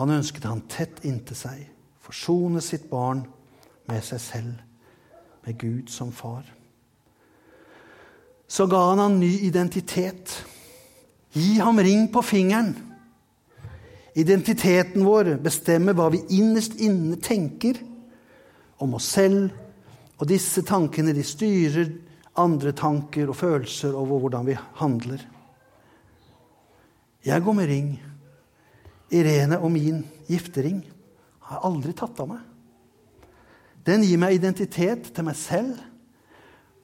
Han 0.00 0.14
ønsket 0.14 0.48
han 0.48 0.64
tett 0.72 1.02
inntil 1.04 1.36
seg 1.36 1.68
forsone 2.02 2.60
sitt 2.64 2.88
barn 2.90 3.22
med 3.88 4.02
seg 4.04 4.20
selv, 4.22 4.52
med 5.46 5.58
Gud 5.58 5.90
som 5.90 6.12
far. 6.14 6.44
Så 8.46 8.66
ga 8.68 8.82
han 8.90 9.00
han 9.00 9.20
ny 9.20 9.30
identitet. 9.46 10.34
Gi 11.32 11.56
ham 11.58 11.80
ring 11.80 12.08
på 12.12 12.22
fingeren. 12.22 12.74
Identiteten 14.12 15.06
vår 15.08 15.38
bestemmer 15.42 15.96
hva 15.96 16.10
vi 16.12 16.20
innerst 16.36 16.76
inne 16.84 17.16
tenker 17.16 17.80
om 18.82 18.98
oss 18.98 19.08
selv, 19.14 19.48
og 20.20 20.28
disse 20.28 20.62
tankene 20.68 21.14
de 21.16 21.24
styrer 21.24 21.88
andre 22.38 22.74
tanker 22.76 23.30
og 23.32 23.38
følelser 23.38 23.96
over 23.96 24.20
hvordan 24.20 24.46
vi 24.50 24.58
handler. 24.78 25.24
Jeg 27.24 27.42
går 27.42 27.54
med 27.56 27.70
ring. 27.70 27.90
Irene 29.12 29.58
og 29.60 29.70
min 29.70 30.02
giftering 30.28 30.80
har 31.46 31.58
jeg 31.58 31.68
aldri 31.68 31.92
tatt 31.96 32.20
av 32.22 32.30
meg. 32.32 32.40
Den 33.86 34.04
gir 34.06 34.20
meg 34.20 34.38
identitet 34.38 35.10
til 35.14 35.26
meg 35.26 35.36
selv 35.38 35.78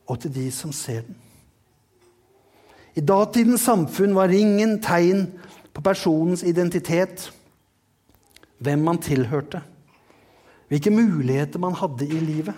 og 0.09 0.21
til 0.23 0.35
de 0.35 0.49
som 0.55 0.75
ser 0.75 1.05
den. 1.07 1.17
I 2.99 3.05
datidens 3.05 3.63
samfunn 3.69 4.17
var 4.17 4.31
ringen 4.33 4.79
tegn 4.83 5.29
på 5.75 5.83
personens 5.85 6.43
identitet, 6.43 7.29
hvem 8.59 8.83
man 8.83 8.99
tilhørte, 8.99 9.61
hvilke 10.67 10.91
muligheter 10.91 11.63
man 11.63 11.77
hadde 11.79 12.09
i 12.09 12.19
livet. 12.19 12.57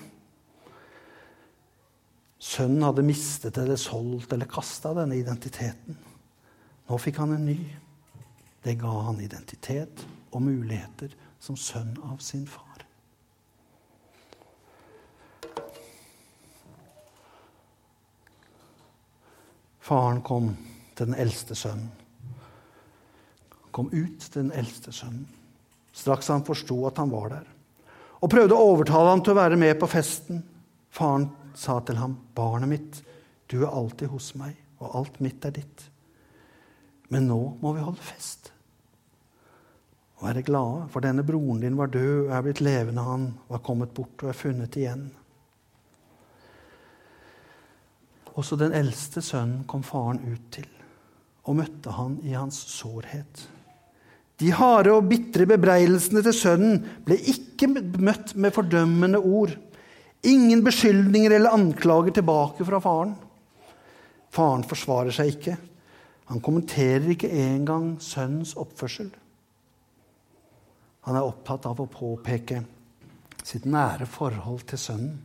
Sønnen 2.40 2.86
hadde 2.86 3.04
mistet 3.04 3.58
eller 3.60 3.76
solgt 3.76 4.32
eller 4.32 4.48
kasta 4.48 4.94
denne 4.96 5.18
identiteten. 5.20 5.98
Nå 6.90 6.98
fikk 6.98 7.20
han 7.22 7.36
en 7.36 7.46
ny. 7.46 7.58
Det 8.62 8.74
ga 8.80 8.90
han 9.06 9.22
identitet 9.22 10.02
og 10.34 10.42
muligheter 10.42 11.14
som 11.40 11.56
sønn 11.56 11.94
av 12.04 12.18
sin 12.18 12.44
far. 12.50 12.66
Faren 19.80 20.20
kom 20.26 20.52
til 20.98 21.08
den 21.08 21.18
eldste 21.18 21.56
sønnen. 21.56 21.94
Kom 23.70 23.88
ut 23.94 24.18
til 24.26 24.42
den 24.42 24.52
eldste 24.58 24.92
sønnen 24.92 25.28
straks 25.92 26.28
han 26.28 26.44
forsto 26.44 26.86
at 26.88 26.98
han 26.98 27.10
var 27.10 27.28
der, 27.34 27.46
og 28.20 28.32
prøvde 28.32 28.56
å 28.56 28.72
overtale 28.74 29.12
ham 29.12 29.22
til 29.24 29.34
å 29.34 29.40
være 29.40 29.58
med 29.60 29.78
på 29.80 29.88
festen. 29.90 30.42
Faren 30.90 31.30
sa 31.54 31.80
til 31.80 31.96
ham, 31.96 32.18
'Barnet 32.34 32.68
mitt, 32.68 33.02
du 33.48 33.62
er 33.62 33.74
alltid 33.74 34.08
hos 34.08 34.34
meg, 34.34 34.56
og 34.78 34.96
alt 34.96 35.20
mitt 35.20 35.44
er 35.44 35.50
ditt.' 35.50 35.89
Men 37.10 37.28
nå 37.30 37.38
må 37.60 37.74
vi 37.74 37.84
holde 37.84 38.02
fest 38.04 38.52
og 40.20 40.26
være 40.28 40.44
glade, 40.44 40.82
for 40.92 41.00
denne 41.00 41.24
broren 41.24 41.62
din 41.62 41.78
var 41.78 41.88
død 41.88 42.26
og 42.26 42.34
er 42.36 42.42
blitt 42.44 42.60
levende. 42.60 43.04
Han 43.06 43.22
var 43.48 43.62
kommet 43.64 43.94
bort 43.96 44.20
og 44.20 44.28
er 44.28 44.36
funnet 44.36 44.76
igjen. 44.76 45.06
Også 48.36 48.58
den 48.60 48.76
eldste 48.76 49.22
sønnen 49.24 49.64
kom 49.68 49.82
faren 49.86 50.20
ut 50.28 50.52
til 50.52 50.68
og 51.48 51.56
møtte 51.56 51.94
han 51.96 52.18
i 52.28 52.34
hans 52.36 52.58
sårhet. 52.68 53.46
De 54.40 54.52
harde 54.54 54.92
og 54.92 55.08
bitre 55.08 55.46
bebreidelsene 55.48 56.22
til 56.24 56.36
sønnen 56.36 56.78
ble 57.04 57.16
ikke 57.32 57.68
møtt 57.72 58.34
med 58.36 58.54
fordømmende 58.54 59.18
ord. 59.18 59.56
Ingen 60.28 60.62
beskyldninger 60.64 61.34
eller 61.36 61.56
anklager 61.56 62.14
tilbake 62.20 62.64
fra 62.68 62.80
faren. 62.84 63.16
Faren 64.30 64.64
forsvarer 64.68 65.16
seg 65.16 65.32
ikke. 65.34 65.56
Han 66.30 66.42
kommenterer 66.44 67.08
ikke 67.10 67.30
engang 67.30 67.96
sønnens 68.02 68.54
oppførsel. 68.58 69.10
Han 71.06 71.16
er 71.18 71.26
opptatt 71.26 71.66
av 71.66 71.80
å 71.82 71.88
påpeke 71.90 72.60
sitt 73.42 73.66
nære 73.66 74.06
forhold 74.06 74.62
til 74.70 74.78
sønnen. 74.78 75.16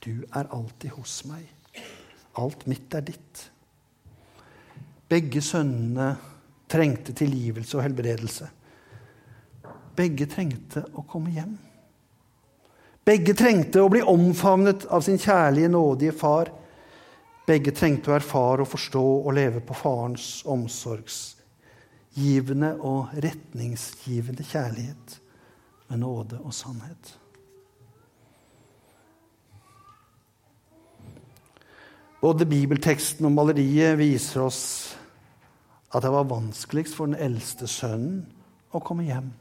Du 0.00 0.22
er 0.30 0.48
alltid 0.54 0.94
hos 0.94 1.22
meg. 1.28 1.48
Alt 2.38 2.62
mitt 2.70 2.94
er 2.94 3.04
ditt. 3.04 3.42
Begge 5.10 5.42
sønnene 5.42 6.12
trengte 6.70 7.12
tilgivelse 7.16 7.76
og 7.76 7.84
helbredelse. 7.84 8.46
Begge 9.98 10.28
trengte 10.30 10.84
å 10.94 11.02
komme 11.10 11.34
hjem. 11.34 11.56
Begge 13.04 13.34
trengte 13.34 13.82
å 13.82 13.90
bli 13.90 14.04
omfavnet 14.06 14.86
av 14.92 15.02
sin 15.02 15.18
kjærlige, 15.18 15.72
nådige 15.72 16.14
far. 16.14 16.52
Begge 17.50 17.72
trengte 17.74 18.12
å 18.12 18.14
erfare 18.14 18.62
og 18.62 18.68
forstå 18.70 19.00
og 19.02 19.32
leve 19.34 19.58
på 19.66 19.74
farens 19.74 20.44
omsorgsgivende 20.46 22.78
og 22.86 23.10
retningsgivende 23.24 24.44
kjærlighet 24.46 25.16
med 25.90 25.98
nåde 26.04 26.38
og 26.44 26.54
sannhet. 26.54 27.18
Både 32.20 32.46
bibelteksten 32.46 33.26
og 33.26 33.32
maleriet 33.34 33.98
viser 33.98 34.42
oss 34.44 34.94
at 35.90 36.02
det 36.04 36.12
var 36.12 36.28
vanskeligst 36.30 36.94
for 36.94 37.06
den 37.10 37.18
eldste 37.18 37.66
sønnen 37.66 38.26
å 38.70 38.78
komme 38.84 39.04
hjem. 39.08 39.32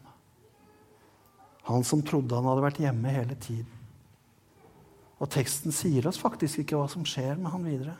Han 1.69 1.83
som 1.85 2.01
trodde 2.01 2.33
han 2.33 2.47
hadde 2.49 2.65
vært 2.65 2.81
hjemme 2.81 3.13
hele 3.13 3.37
tiden. 3.37 3.78
Og 5.19 5.27
teksten 5.31 5.75
sier 5.75 6.07
oss 6.07 6.19
faktisk 6.19 6.61
ikke 6.63 6.79
hva 6.79 6.87
som 6.91 7.03
skjer 7.07 7.35
med 7.35 7.51
han 7.51 7.65
videre. 7.67 7.95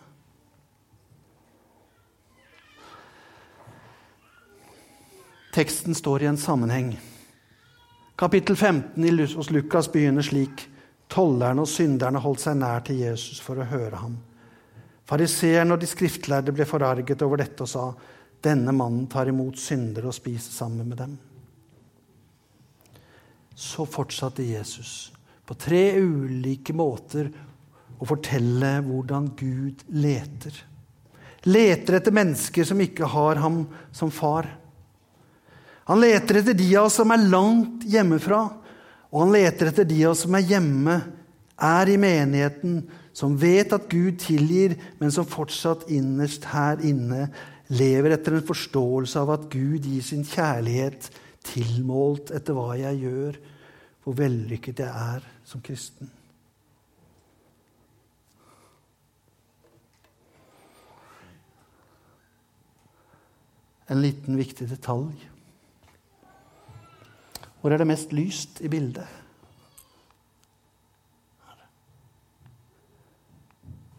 Teksten 5.55 5.95
står 5.97 6.23
i 6.23 6.29
en 6.29 6.39
sammenheng. 6.39 6.93
Kapittel 8.19 8.55
15 8.55 9.35
hos 9.35 9.49
Lukas 9.51 9.91
begynner 9.91 10.23
slik. 10.23 10.67
Tollerne 11.09 11.65
og 11.65 11.67
synderne 11.67 12.21
holdt 12.21 12.43
seg 12.43 12.59
nær 12.59 12.83
til 12.85 13.01
Jesus 13.01 13.39
for 13.41 13.59
å 13.59 13.67
høre 13.67 13.97
ham. 13.97 14.17
Fariseerne 15.09 15.73
og 15.73 15.81
de 15.81 15.89
skriftlærde 15.89 16.53
ble 16.53 16.67
forarget 16.69 17.23
over 17.25 17.41
dette 17.41 17.65
og 17.65 17.69
sa, 17.69 17.85
'Denne 18.39 18.71
mannen 18.71 19.07
tar 19.07 19.27
imot 19.27 19.57
syndere 19.57 20.07
og 20.07 20.13
spiser 20.13 20.51
sammen 20.51 20.87
med 20.87 20.97
dem.' 20.97 21.17
Så 23.55 23.85
fortsatte 23.85 24.43
Jesus 24.43 25.11
på 25.49 25.57
tre 25.57 25.83
ulike 25.97 26.75
måter 26.77 27.31
å 27.97 28.05
fortelle 28.05 28.75
hvordan 28.85 29.31
Gud 29.39 29.81
leter. 29.97 30.53
Leter 31.49 31.97
etter 31.97 32.13
mennesker 32.13 32.67
som 32.67 32.81
ikke 32.83 33.09
har 33.09 33.41
ham 33.41 33.63
som 33.95 34.11
far. 34.13 34.45
Han 35.89 36.03
leter 36.03 36.43
etter 36.43 36.53
de 36.53 36.69
av 36.77 36.85
oss 36.85 36.99
som 36.99 37.09
er 37.15 37.25
langt 37.31 37.87
hjemmefra, 37.89 38.43
og 39.09 39.23
han 39.23 39.33
leter 39.33 39.71
etter 39.71 39.87
de 39.89 40.03
av 40.05 40.13
oss 40.13 40.25
som 40.27 40.37
er 40.37 40.45
hjemme, 40.45 40.99
er 41.59 41.89
i 41.91 41.97
menigheten, 41.99 42.83
som 43.11 43.33
vet 43.39 43.73
at 43.75 43.89
Gud 43.91 44.19
tilgir, 44.21 44.77
men 45.01 45.11
som 45.11 45.27
fortsatt 45.27 45.89
innerst 45.91 46.45
her 46.53 46.79
inne 46.85 47.25
lever 47.73 48.13
etter 48.13 48.37
en 48.37 48.45
forståelse 48.45 49.17
av 49.19 49.33
at 49.33 49.49
Gud 49.51 49.81
gir 49.81 50.05
sin 50.05 50.21
kjærlighet 50.27 51.09
tilmålt 51.49 52.29
etter 52.37 52.55
hva 52.55 52.77
jeg 52.77 53.01
gjør, 53.01 53.39
hvor 54.09 54.17
vellykket 54.17 54.79
jeg 54.81 54.89
er 54.89 55.25
som 55.45 55.61
kristen. 55.61 56.07
En 63.85 64.01
liten, 64.01 64.33
viktig 64.33 64.65
detalj. 64.71 65.13
Hvor 67.61 67.69
er 67.69 67.77
det 67.77 67.85
mest 67.91 68.15
lyst 68.17 68.63
i 68.65 68.71
bildet? 68.73 69.05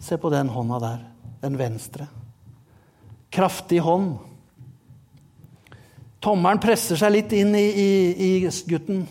Se 0.02 0.18
på 0.18 0.34
den 0.34 0.50
hånda 0.50 0.82
der. 0.88 1.06
Den 1.46 1.60
venstre. 1.62 2.08
Kraftig 3.30 3.78
hånd. 3.86 4.16
Tommelen 6.18 6.66
presser 6.66 6.98
seg 6.98 7.14
litt 7.14 7.38
inn 7.38 7.54
i, 7.54 7.66
i, 7.70 7.90
i 8.26 8.30
gutten. 8.66 9.06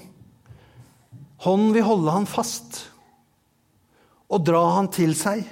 Hånden 1.45 1.73
vil 1.75 1.87
holde 1.87 2.13
han 2.13 2.27
fast 2.27 2.81
og 4.29 4.43
dra 4.45 4.61
han 4.75 4.89
til 4.93 5.15
seg. 5.17 5.45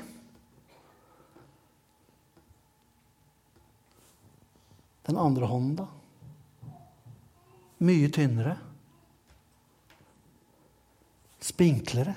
Den 5.08 5.18
andre 5.18 5.48
hånden, 5.48 5.78
da? 5.80 5.88
Mye 7.88 8.10
tynnere. 8.12 8.58
Spinklere. 11.48 12.14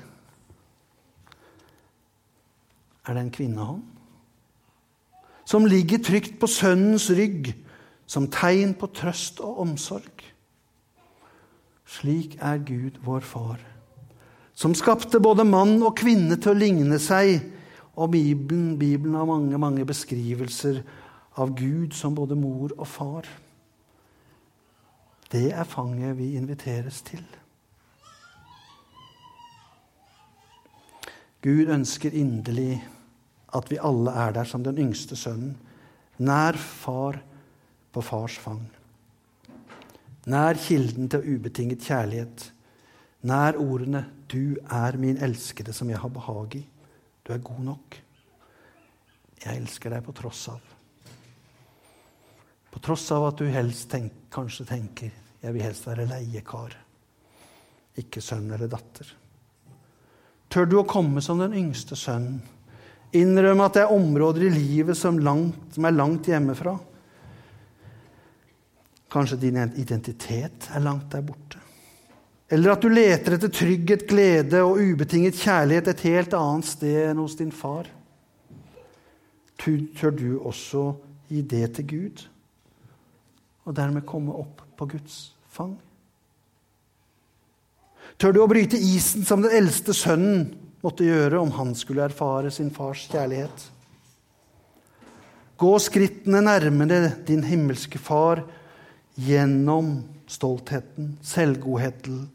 Er 3.07 3.17
det 3.17 3.23
en 3.23 3.35
kvinnehånd? 3.35 3.87
Som 5.47 5.67
ligger 5.67 6.03
trygt 6.03 6.37
på 6.43 6.51
sønnens 6.51 7.09
rygg 7.15 7.53
som 8.11 8.27
tegn 8.31 8.75
på 8.75 8.91
trøst 8.95 9.39
og 9.45 9.63
omsorg. 9.63 10.20
Slik 11.91 12.37
er 12.39 12.61
Gud 12.63 13.01
vår 13.03 13.25
far, 13.27 13.59
som 14.55 14.77
skapte 14.79 15.19
både 15.21 15.45
mann 15.49 15.81
og 15.83 15.97
kvinne 15.99 16.39
til 16.39 16.53
å 16.53 16.61
ligne 16.61 17.01
seg. 17.03 17.41
Og 17.99 18.13
Bibelen, 18.15 18.77
Bibelen 18.79 19.17
har 19.19 19.27
mange, 19.27 19.59
mange 19.59 19.85
beskrivelser 19.85 20.85
av 21.41 21.51
Gud 21.59 21.97
som 21.97 22.15
både 22.15 22.39
mor 22.39 22.71
og 22.77 22.87
far. 22.89 23.27
Det 25.31 25.51
er 25.51 25.67
fanget 25.69 26.17
vi 26.19 26.35
inviteres 26.39 27.03
til. 27.07 27.25
Gud 31.43 31.71
ønsker 31.73 32.15
inderlig 32.15 32.81
at 33.57 33.71
vi 33.71 33.81
alle 33.83 34.13
er 34.13 34.35
der 34.37 34.47
som 34.47 34.65
den 34.65 34.79
yngste 34.79 35.17
sønnen, 35.17 35.57
nær 36.19 36.59
far 36.59 37.19
på 37.93 38.03
fars 38.05 38.37
fang. 38.39 38.63
Nær 40.29 40.59
kilden 40.61 41.09
til 41.09 41.25
ubetinget 41.25 41.87
kjærlighet. 41.87 42.51
Nær 43.23 43.57
ordene 43.57 44.05
'Du 44.29 44.57
er 44.71 44.97
min 44.97 45.17
elskede, 45.17 45.73
som 45.73 45.89
jeg 45.89 45.99
har 45.99 46.09
behag 46.09 46.57
i'. 46.57 46.69
Du 47.25 47.33
er 47.33 47.39
god 47.39 47.65
nok. 47.65 48.03
Jeg 49.45 49.57
elsker 49.57 49.91
deg 49.91 50.05
på 50.05 50.13
tross 50.13 50.49
av. 50.49 50.61
På 52.71 52.79
tross 52.79 53.11
av 53.13 53.27
at 53.27 53.39
du 53.39 53.45
helst 53.45 53.91
tenk, 53.91 54.13
kanskje 54.31 54.67
tenker 54.67 55.11
'Jeg 55.43 55.55
vil 55.55 55.63
helst 55.63 55.87
være 55.87 56.07
leiekar', 56.07 56.77
ikke 57.97 58.21
sønn 58.21 58.51
eller 58.53 58.69
datter. 58.69 59.07
Tør 60.51 60.65
du 60.65 60.77
å 60.81 60.87
komme 60.87 61.21
som 61.21 61.39
den 61.39 61.55
yngste 61.55 61.97
sønnen? 61.97 62.43
Innrømme 63.13 63.65
at 63.65 63.75
det 63.75 63.83
er 63.83 63.93
områder 63.93 64.43
i 64.43 64.51
livet 64.51 64.97
som, 64.97 65.19
langt, 65.19 65.75
som 65.75 65.85
er 65.85 65.91
langt 65.91 66.27
hjemmefra? 66.27 66.79
Kanskje 69.11 69.41
din 69.43 69.59
identitet 69.81 70.71
er 70.75 70.85
langt 70.85 71.11
der 71.13 71.25
borte? 71.27 71.59
Eller 72.51 72.75
at 72.75 72.83
du 72.83 72.91
leter 72.91 73.37
etter 73.37 73.51
trygghet, 73.55 74.07
glede 74.11 74.63
og 74.67 74.81
ubetinget 74.83 75.39
kjærlighet 75.39 75.93
et 75.93 76.05
helt 76.09 76.35
annet 76.35 76.67
sted 76.67 77.11
enn 77.11 77.23
hos 77.23 77.37
din 77.39 77.53
far? 77.55 77.87
Tør 79.61 80.15
du 80.17 80.41
også 80.41 80.89
gi 81.31 81.43
det 81.47 81.67
til 81.77 81.87
Gud, 81.87 82.25
og 83.67 83.77
dermed 83.77 84.07
komme 84.09 84.35
opp 84.35 84.65
på 84.79 84.89
Guds 84.95 85.21
fang? 85.53 85.77
Tør 88.19 88.35
du 88.35 88.41
å 88.43 88.51
bryte 88.51 88.79
isen 88.79 89.23
som 89.27 89.45
den 89.45 89.55
eldste 89.55 89.95
sønnen 89.95 90.49
måtte 90.83 91.07
gjøre 91.07 91.39
om 91.39 91.53
han 91.55 91.75
skulle 91.79 92.07
erfare 92.09 92.51
sin 92.51 92.73
fars 92.75 93.07
kjærlighet? 93.13 93.67
Gå 95.61 95.71
skrittene 95.83 96.41
nærmere 96.43 97.13
din 97.29 97.45
himmelske 97.45 98.01
far 98.01 98.43
gjennom 99.15 100.05
stoltheten, 100.31 101.19
selvgodheten, 101.23 102.29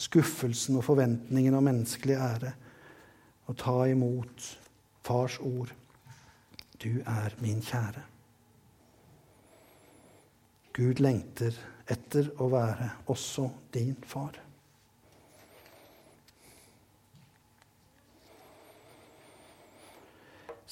skuffelsen 0.00 0.78
og 0.80 0.86
forventningen 0.86 1.54
om 1.54 1.66
menneskelig 1.68 2.16
ære, 2.16 2.52
og 3.50 3.58
ta 3.60 3.76
imot 3.90 4.46
fars 5.04 5.38
ord. 5.42 5.72
Du 6.80 7.02
er 7.04 7.34
min 7.42 7.60
kjære. 7.60 8.06
Gud 10.76 11.02
lengter 11.02 11.56
etter 11.90 12.30
å 12.40 12.46
være 12.52 12.88
også 13.10 13.48
din 13.74 13.98
far. 14.06 14.38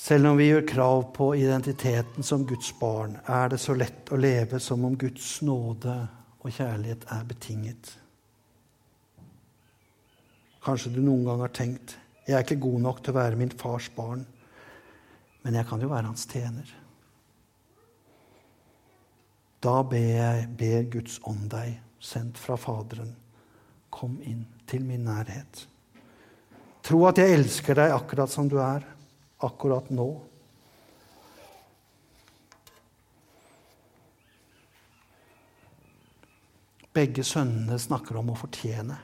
Selv 0.08 0.30
om 0.30 0.38
vi 0.40 0.46
gjør 0.48 0.62
krav 0.64 1.02
på 1.12 1.34
identiteten 1.36 2.24
som 2.24 2.46
Guds 2.48 2.70
barn, 2.80 3.18
er 3.28 3.50
det 3.52 3.58
så 3.60 3.74
lett 3.76 4.08
å 4.08 4.16
leve 4.16 4.56
som 4.56 4.86
om 4.88 4.94
Guds 4.96 5.42
nåde 5.44 5.96
og 6.38 6.48
kjærlighet 6.48 7.04
er 7.12 7.26
betinget. 7.28 7.90
Kanskje 10.64 10.94
du 10.94 11.02
noen 11.02 11.28
gang 11.28 11.44
har 11.44 11.52
tenkt 11.52 11.98
jeg 12.24 12.38
er 12.38 12.46
ikke 12.46 12.60
god 12.64 12.80
nok 12.86 13.04
til 13.04 13.12
å 13.12 13.18
være 13.18 13.40
min 13.40 13.52
fars 13.52 13.90
barn, 13.92 14.24
men 15.44 15.60
jeg 15.60 15.68
kan 15.68 15.84
jo 15.84 15.92
være 15.92 16.08
hans 16.08 16.24
tjener. 16.28 16.74
Da 19.64 19.78
ber 19.92 20.10
jeg, 20.12 20.50
ber 20.56 20.92
Guds 20.92 21.20
ånd 21.28 21.50
deg, 21.52 21.80
sendt 22.00 22.40
fra 22.40 22.56
Faderen, 22.60 23.12
kom 23.92 24.16
inn 24.24 24.46
til 24.68 24.88
min 24.88 25.04
nærhet. 25.08 25.66
Tro 26.84 27.08
at 27.08 27.20
jeg 27.20 27.42
elsker 27.42 27.76
deg 27.76 27.96
akkurat 27.96 28.32
som 28.32 28.48
du 28.48 28.56
er 28.60 28.94
akkurat 29.38 29.90
nå. 29.90 30.08
Begge 36.92 37.22
sønnene 37.24 37.78
snakker 37.78 38.18
om 38.18 38.32
å 38.32 38.38
fortjene. 38.38 38.96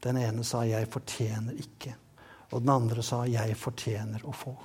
Den 0.00 0.16
ene 0.16 0.44
sa 0.44 0.62
'jeg 0.64 0.88
fortjener 0.88 1.52
ikke', 1.52 1.94
og 2.52 2.62
den 2.62 2.70
andre 2.70 3.02
sa 3.02 3.24
'jeg 3.26 3.56
fortjener 3.56 4.24
å 4.24 4.32
få'. 4.32 4.56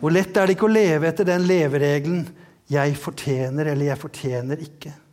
Hvor 0.00 0.10
lett 0.10 0.36
er 0.36 0.46
det 0.46 0.56
ikke 0.56 0.68
å 0.68 0.72
leve 0.72 1.08
etter 1.08 1.24
den 1.24 1.46
leveregelen 1.46 2.36
'jeg 2.68 2.96
fortjener' 2.96 3.66
eller 3.66 3.86
'jeg 3.86 3.98
fortjener 3.98 4.56
ikke'? 4.56 5.05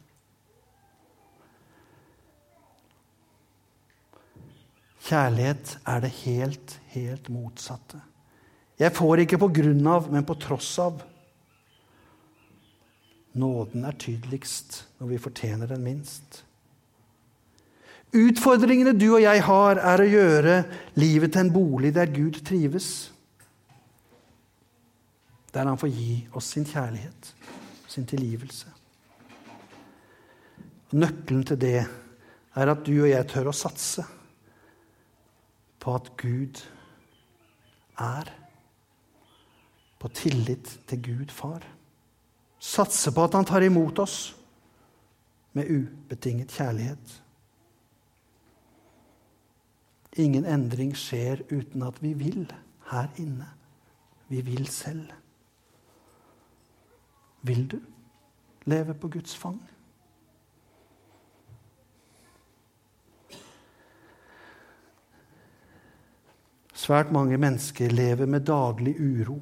Kjærlighet 5.04 5.78
er 5.84 6.00
det 6.00 6.12
helt, 6.24 6.78
helt 6.94 7.28
motsatte. 7.34 8.00
Jeg 8.80 8.96
får 8.96 9.24
ikke 9.24 9.42
på 9.42 9.50
grunn 9.54 9.88
av, 9.88 10.08
men 10.12 10.24
på 10.26 10.38
tross 10.40 10.72
av. 10.80 11.02
Nåden 13.36 13.84
er 13.84 13.98
tydeligst 14.00 14.84
når 15.02 15.12
vi 15.12 15.20
fortjener 15.22 15.68
den 15.74 15.84
minst. 15.84 16.44
Utfordringene 18.14 18.94
du 18.96 19.08
og 19.10 19.24
jeg 19.24 19.44
har, 19.44 19.82
er 19.82 20.04
å 20.04 20.08
gjøre 20.08 20.58
livet 21.02 21.34
til 21.34 21.44
en 21.44 21.54
bolig 21.54 21.92
der 21.96 22.12
Gud 22.14 22.40
trives. 22.46 22.90
Der 25.54 25.68
han 25.68 25.82
får 25.82 25.92
gi 25.92 26.18
oss 26.32 26.54
sin 26.54 26.66
kjærlighet, 26.70 27.34
sin 27.90 28.08
tilgivelse. 28.08 28.70
Nøkkelen 30.94 31.46
til 31.50 31.60
det 31.60 31.80
er 31.82 32.70
at 32.70 32.86
du 32.86 32.94
og 33.02 33.10
jeg 33.10 33.34
tør 33.34 33.50
å 33.50 33.58
satse 33.58 34.06
på 35.84 35.96
at 35.96 36.12
Gud 36.18 36.64
er. 38.00 38.30
På 40.00 40.08
tillit 40.08 40.80
til 40.88 41.04
Gud 41.04 41.32
far. 41.32 41.64
Satse 42.60 43.12
på 43.12 43.24
at 43.24 43.36
han 43.36 43.46
tar 43.48 43.64
imot 43.64 44.00
oss 44.00 44.36
med 45.54 45.70
ubetinget 45.70 46.56
kjærlighet. 46.56 47.20
Ingen 50.18 50.46
endring 50.46 50.94
skjer 50.98 51.44
uten 51.52 51.84
at 51.84 52.00
vi 52.04 52.14
vil 52.14 52.46
her 52.92 53.10
inne. 53.18 53.48
Vi 54.30 54.42
vil 54.42 54.68
selv. 54.68 55.10
Vil 57.42 57.68
du 57.72 57.80
leve 58.66 58.94
på 58.94 59.08
Guds 59.08 59.36
fang? 59.36 59.60
Svært 66.84 67.14
mange 67.16 67.38
mennesker 67.40 67.94
lever 67.96 68.28
med 68.28 68.44
daglig 68.50 68.98
uro. 69.00 69.38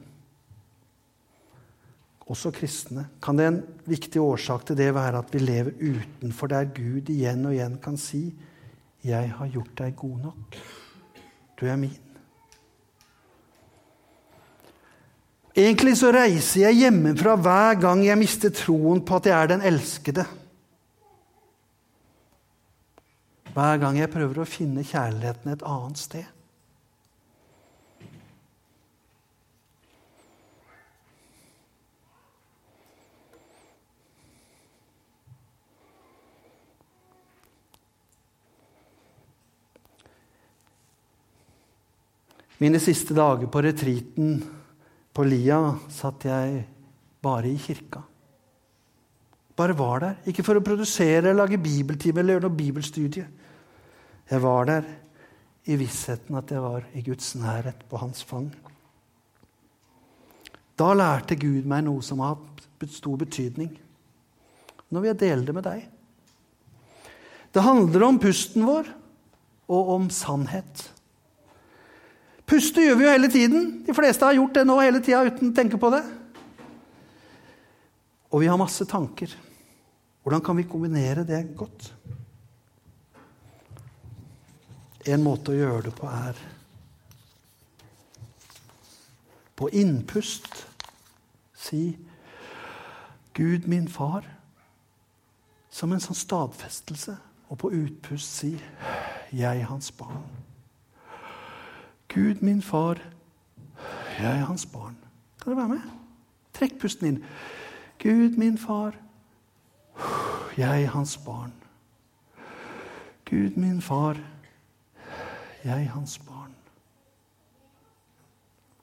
Også 2.30 2.52
kristne. 2.54 3.08
Kan 3.24 3.40
det 3.40 3.48
en 3.50 3.60
viktig 3.90 4.22
årsak 4.22 4.68
til 4.68 4.78
det 4.78 4.92
være 4.94 5.24
at 5.24 5.34
vi 5.34 5.42
lever 5.42 5.74
utenfor 5.82 6.52
der 6.52 6.70
Gud 6.76 7.10
igjen 7.10 7.48
og 7.50 7.56
igjen 7.56 7.80
kan 7.82 7.98
si 7.98 8.32
'Jeg 9.04 9.34
har 9.34 9.48
gjort 9.48 9.78
deg 9.78 9.96
god 9.96 10.18
nok. 10.18 10.58
Du 11.58 11.66
er 11.66 11.76
min'? 11.76 11.98
Egentlig 15.56 15.98
så 15.98 16.12
reiser 16.12 16.62
jeg 16.62 16.76
hjemmefra 16.76 17.36
hver 17.36 17.82
gang 17.82 18.06
jeg 18.06 18.18
mister 18.18 18.50
troen 18.50 19.02
på 19.02 19.16
at 19.16 19.26
jeg 19.26 19.44
er 19.44 19.48
den 19.48 19.62
elskede. 19.62 20.26
Hver 23.54 23.78
gang 23.78 23.98
jeg 23.98 24.10
prøver 24.14 24.40
å 24.40 24.48
finne 24.48 24.84
kjærligheten 24.84 25.52
et 25.52 25.66
annet 25.66 25.98
sted. 25.98 26.30
Mine 42.62 42.78
siste 42.82 43.16
dager 43.18 43.50
på 43.50 43.64
retriten 43.66 44.36
på 45.12 45.26
Lia 45.26 45.60
satt 45.90 46.28
jeg 46.30 46.60
bare 47.22 47.50
i 47.50 47.58
kirka. 47.58 48.04
Bare 49.58 49.74
var 49.78 50.04
der. 50.04 50.20
Ikke 50.30 50.46
for 50.46 50.58
å 50.58 50.64
produsere, 50.66 51.34
lage 51.34 51.60
bibeltime 51.62 52.22
eller 52.22 52.38
gjøre 52.38 52.46
noe 52.48 52.60
bibelstudie. 52.60 53.26
Jeg 54.30 54.44
var 54.46 54.70
der 54.70 54.86
i 55.70 55.78
vissheten 55.78 56.38
at 56.38 56.54
jeg 56.54 56.62
var 56.64 56.86
i 56.94 57.04
Guds 57.06 57.34
nærhet 57.38 57.82
på 57.90 58.00
hans 58.02 58.22
fang. 58.26 58.52
Da 60.78 60.94
lærte 60.98 61.38
Gud 61.38 61.66
meg 61.70 61.86
noe 61.86 62.06
som 62.06 62.22
har 62.24 62.38
hatt 62.38 62.94
stor 62.94 63.18
betydning. 63.22 63.74
Nå 64.90 65.02
vil 65.02 65.12
jeg 65.12 65.22
dele 65.26 65.46
det 65.46 65.58
med 65.58 65.66
deg. 65.66 65.84
Det 67.52 67.66
handler 67.66 68.08
om 68.08 68.22
pusten 68.22 68.66
vår 68.70 68.88
og 69.72 69.94
om 69.98 70.10
sannhet. 70.14 70.92
Puste 72.52 72.84
gjør 72.84 72.98
vi 73.00 73.06
jo 73.06 73.12
hele 73.14 73.30
tiden. 73.32 73.68
De 73.86 73.94
fleste 73.96 74.28
har 74.28 74.36
gjort 74.36 74.58
det 74.58 74.66
nå 74.68 74.76
hele 74.82 75.00
tida 75.00 75.22
uten 75.24 75.54
å 75.54 75.56
tenke 75.56 75.80
på 75.80 75.92
det. 75.94 76.02
Og 78.32 78.44
vi 78.44 78.50
har 78.52 78.60
masse 78.60 78.84
tanker. 78.88 79.32
Hvordan 80.22 80.44
kan 80.44 80.60
vi 80.60 80.68
kombinere 80.68 81.24
det 81.28 81.46
godt? 81.56 81.94
En 85.08 85.24
måte 85.24 85.54
å 85.54 85.58
gjøre 85.58 85.88
det 85.88 85.96
på 85.98 86.10
er 86.12 86.42
på 89.62 89.70
innpust 89.78 90.66
si 91.54 91.98
Gud, 93.34 93.68
min 93.70 93.88
far, 93.88 94.26
som 95.70 95.94
en 95.94 96.02
sånn 96.04 96.18
stadfestelse. 96.18 97.14
Og 97.52 97.60
på 97.62 97.70
utpust 97.76 98.42
si 98.42 98.56
jeg, 99.32 99.66
hans 99.68 99.92
barn. 99.96 100.24
Gud, 102.14 102.42
min 102.42 102.62
far, 102.62 103.00
jeg 104.20 104.40
er 104.40 104.46
hans 104.46 104.66
barn. 104.66 104.98
Kan 105.42 105.52
du 105.52 105.58
være 105.58 105.68
med? 105.68 105.82
Trekk 106.54 106.76
pusten 106.82 107.08
inn. 107.08 107.24
Gud, 108.04 108.38
min 108.38 108.58
far, 108.58 108.98
jeg 110.58 110.84
er 110.84 110.92
hans 110.92 111.18
barn. 111.18 111.54
Gud, 113.30 113.56
min 113.56 113.82
far, 113.82 114.20
jeg 115.64 115.84
er 115.86 115.94
hans 115.96 116.18
barn. 116.20 116.52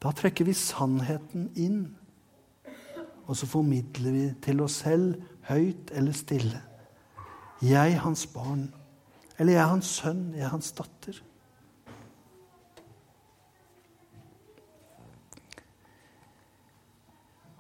Da 0.03 0.13
trekker 0.15 0.47
vi 0.47 0.55
sannheten 0.57 1.51
inn, 1.59 1.83
og 3.27 3.37
så 3.37 3.47
formidler 3.47 4.15
vi 4.15 4.27
til 4.43 4.63
oss 4.65 4.81
selv, 4.87 5.19
høyt 5.51 5.91
eller 5.93 6.17
stille. 6.17 6.63
Jeg 7.63 7.93
er 7.93 8.05
hans 8.07 8.27
barn. 8.27 8.69
Eller 9.39 9.53
jeg 9.53 9.63
er 9.63 9.73
hans 9.73 9.91
sønn, 10.01 10.31
jeg 10.35 10.47
er 10.47 10.55
hans 10.55 10.73
datter. 10.73 11.19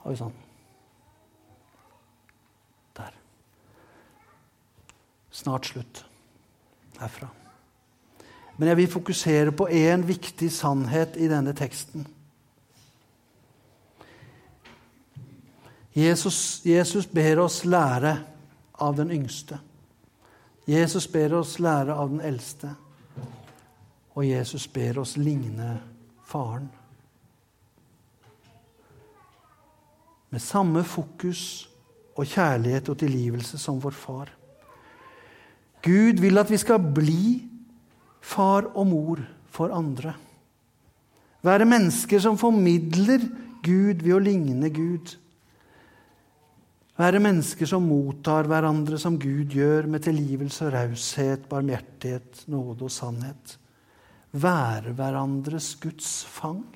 Oi 0.09 0.17
sann. 0.17 0.33
Der. 2.97 3.13
Snart 5.31 5.69
slutt 5.69 6.05
herfra. 6.99 7.29
Men 8.57 8.69
jeg 8.69 8.77
vil 8.77 8.91
fokusere 8.91 9.53
på 9.53 9.69
én 9.69 10.03
viktig 10.07 10.49
sannhet 10.53 11.17
i 11.17 11.29
denne 11.31 11.53
teksten. 11.55 12.07
Jesus, 15.95 16.63
Jesus, 16.67 17.07
ber 17.07 17.45
oss 17.45 17.65
lære 17.65 18.17
av 18.81 18.97
den 18.97 19.13
yngste. 19.15 19.59
Jesus 20.67 21.07
ber 21.11 21.35
oss 21.39 21.59
lære 21.59 21.95
av 21.95 22.11
den 22.11 22.21
eldste. 22.21 22.75
Og 24.15 24.27
Jesus 24.27 24.67
ber 24.69 24.99
oss 25.03 25.17
ligne 25.17 25.79
faren. 26.27 26.69
Med 30.31 30.43
samme 30.45 30.85
fokus 30.85 31.69
og 32.19 32.27
kjærlighet 32.27 32.91
og 32.91 32.99
tilgivelse 33.01 33.59
som 33.61 33.79
vår 33.81 33.97
far. 33.97 34.33
Gud 35.85 36.21
vil 36.21 36.41
at 36.41 36.51
vi 36.51 36.59
skal 36.59 36.83
bli 36.83 37.45
far 38.21 38.67
og 38.75 38.89
mor 38.91 39.23
for 39.55 39.73
andre. 39.75 40.15
Være 41.47 41.69
mennesker 41.69 42.21
som 42.21 42.39
formidler 42.39 43.23
Gud 43.63 44.03
ved 44.03 44.15
å 44.17 44.23
ligne 44.23 44.71
Gud. 44.75 45.15
Være 46.99 47.23
mennesker 47.23 47.69
som 47.71 47.87
mottar 47.87 48.49
hverandre 48.51 48.99
som 48.99 49.21
Gud 49.23 49.55
gjør, 49.55 49.87
med 49.87 50.03
tilgivelse 50.03 50.67
og 50.67 50.75
raushet, 50.75 51.47
barmhjertighet, 51.51 52.43
nåde 52.51 52.89
og 52.89 52.91
sannhet. 52.91 53.55
Være 54.35 54.97
hverandres 54.99 55.77
Guds 55.79 56.11
fang. 56.27 56.67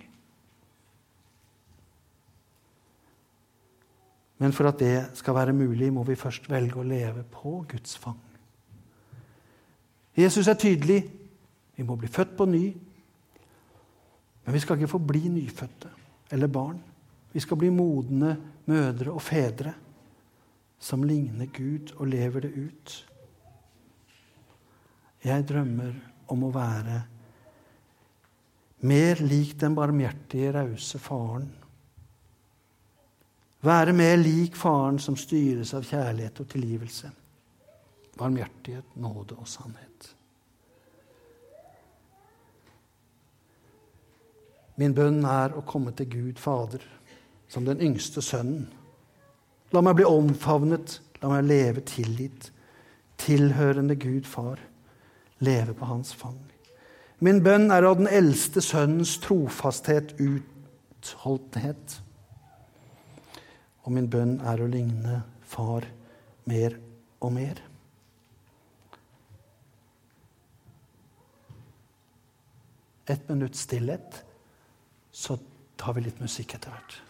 Men 4.43 4.51
for 4.51 4.67
at 4.67 4.81
det 4.83 4.97
skal 5.15 5.37
være 5.37 5.53
mulig, 5.55 5.93
må 5.95 6.03
vi 6.03 6.19
først 6.19 6.49
velge 6.51 6.81
å 6.81 6.87
leve 6.87 7.23
på 7.31 7.61
Guds 7.71 7.95
fang. 8.03 8.19
Jesus 10.19 10.49
er 10.51 10.59
tydelig. 10.59 11.05
Vi 11.77 11.87
må 11.87 11.95
bli 11.97 12.11
født 12.11 12.35
på 12.37 12.49
ny. 12.51 12.65
Men 14.43 14.57
vi 14.57 14.63
skal 14.65 14.81
ikke 14.81 14.91
forbli 14.91 15.31
nyfødte 15.31 15.93
eller 16.35 16.51
barn. 16.51 16.83
Vi 17.33 17.41
skal 17.41 17.61
bli 17.61 17.71
modne 17.71 18.35
mødre 18.67 19.15
og 19.15 19.23
fedre 19.23 19.77
som 20.83 21.07
ligner 21.07 21.47
Gud 21.55 21.95
og 22.01 22.11
lever 22.11 22.49
det 22.49 22.53
ut. 22.59 22.99
Jeg 25.23 25.47
drømmer 25.47 25.95
om 26.35 26.47
å 26.49 26.51
være 26.51 27.01
mer 28.91 29.23
lik 29.23 29.55
den 29.61 29.79
barmhjertige, 29.79 30.51
rause 30.59 30.99
faren 30.99 31.53
være 33.63 33.95
mer 33.95 34.17
lik 34.19 34.57
Faren 34.59 34.99
som 34.99 35.17
styres 35.19 35.75
av 35.75 35.87
kjærlighet 35.87 36.41
og 36.43 36.49
tilgivelse, 36.51 37.11
varmhjertighet, 38.19 38.97
nåde 38.97 39.39
og 39.39 39.49
sannhet. 39.49 40.09
Min 44.81 44.95
bønn 44.97 45.21
er 45.29 45.53
å 45.55 45.63
komme 45.69 45.93
til 45.95 46.09
Gud 46.11 46.41
Fader 46.41 46.83
som 47.53 47.67
den 47.69 47.83
yngste 47.85 48.23
sønnen. 48.25 48.67
La 49.73 49.83
meg 49.85 49.99
bli 49.99 50.07
omfavnet, 50.09 50.99
la 51.21 51.29
meg 51.35 51.45
leve 51.47 51.85
tilgitt, 51.87 52.49
tilhørende 53.21 53.97
Gud 54.01 54.27
Far, 54.29 54.59
leve 55.45 55.77
på 55.77 55.89
Hans 55.89 56.15
fang. 56.17 56.41
Min 57.23 57.43
bønn 57.45 57.71
er 57.71 57.87
av 57.87 58.01
den 58.01 58.09
eldste 58.11 58.65
sønnens 58.65 59.15
trofasthet, 59.23 60.17
utholdenhet. 60.19 62.01
Og 63.83 63.93
min 63.95 64.09
bønn 64.11 64.39
er 64.47 64.63
å 64.63 64.71
ligne 64.71 65.21
far 65.49 65.87
mer 66.49 66.77
og 67.23 67.33
mer. 67.35 67.63
Et 73.11 73.31
minutts 73.31 73.65
stillhet, 73.67 74.23
så 75.13 75.37
tar 75.77 75.99
vi 75.99 76.07
litt 76.07 76.23
musikk 76.23 76.55
etter 76.57 76.73
hvert. 76.73 77.01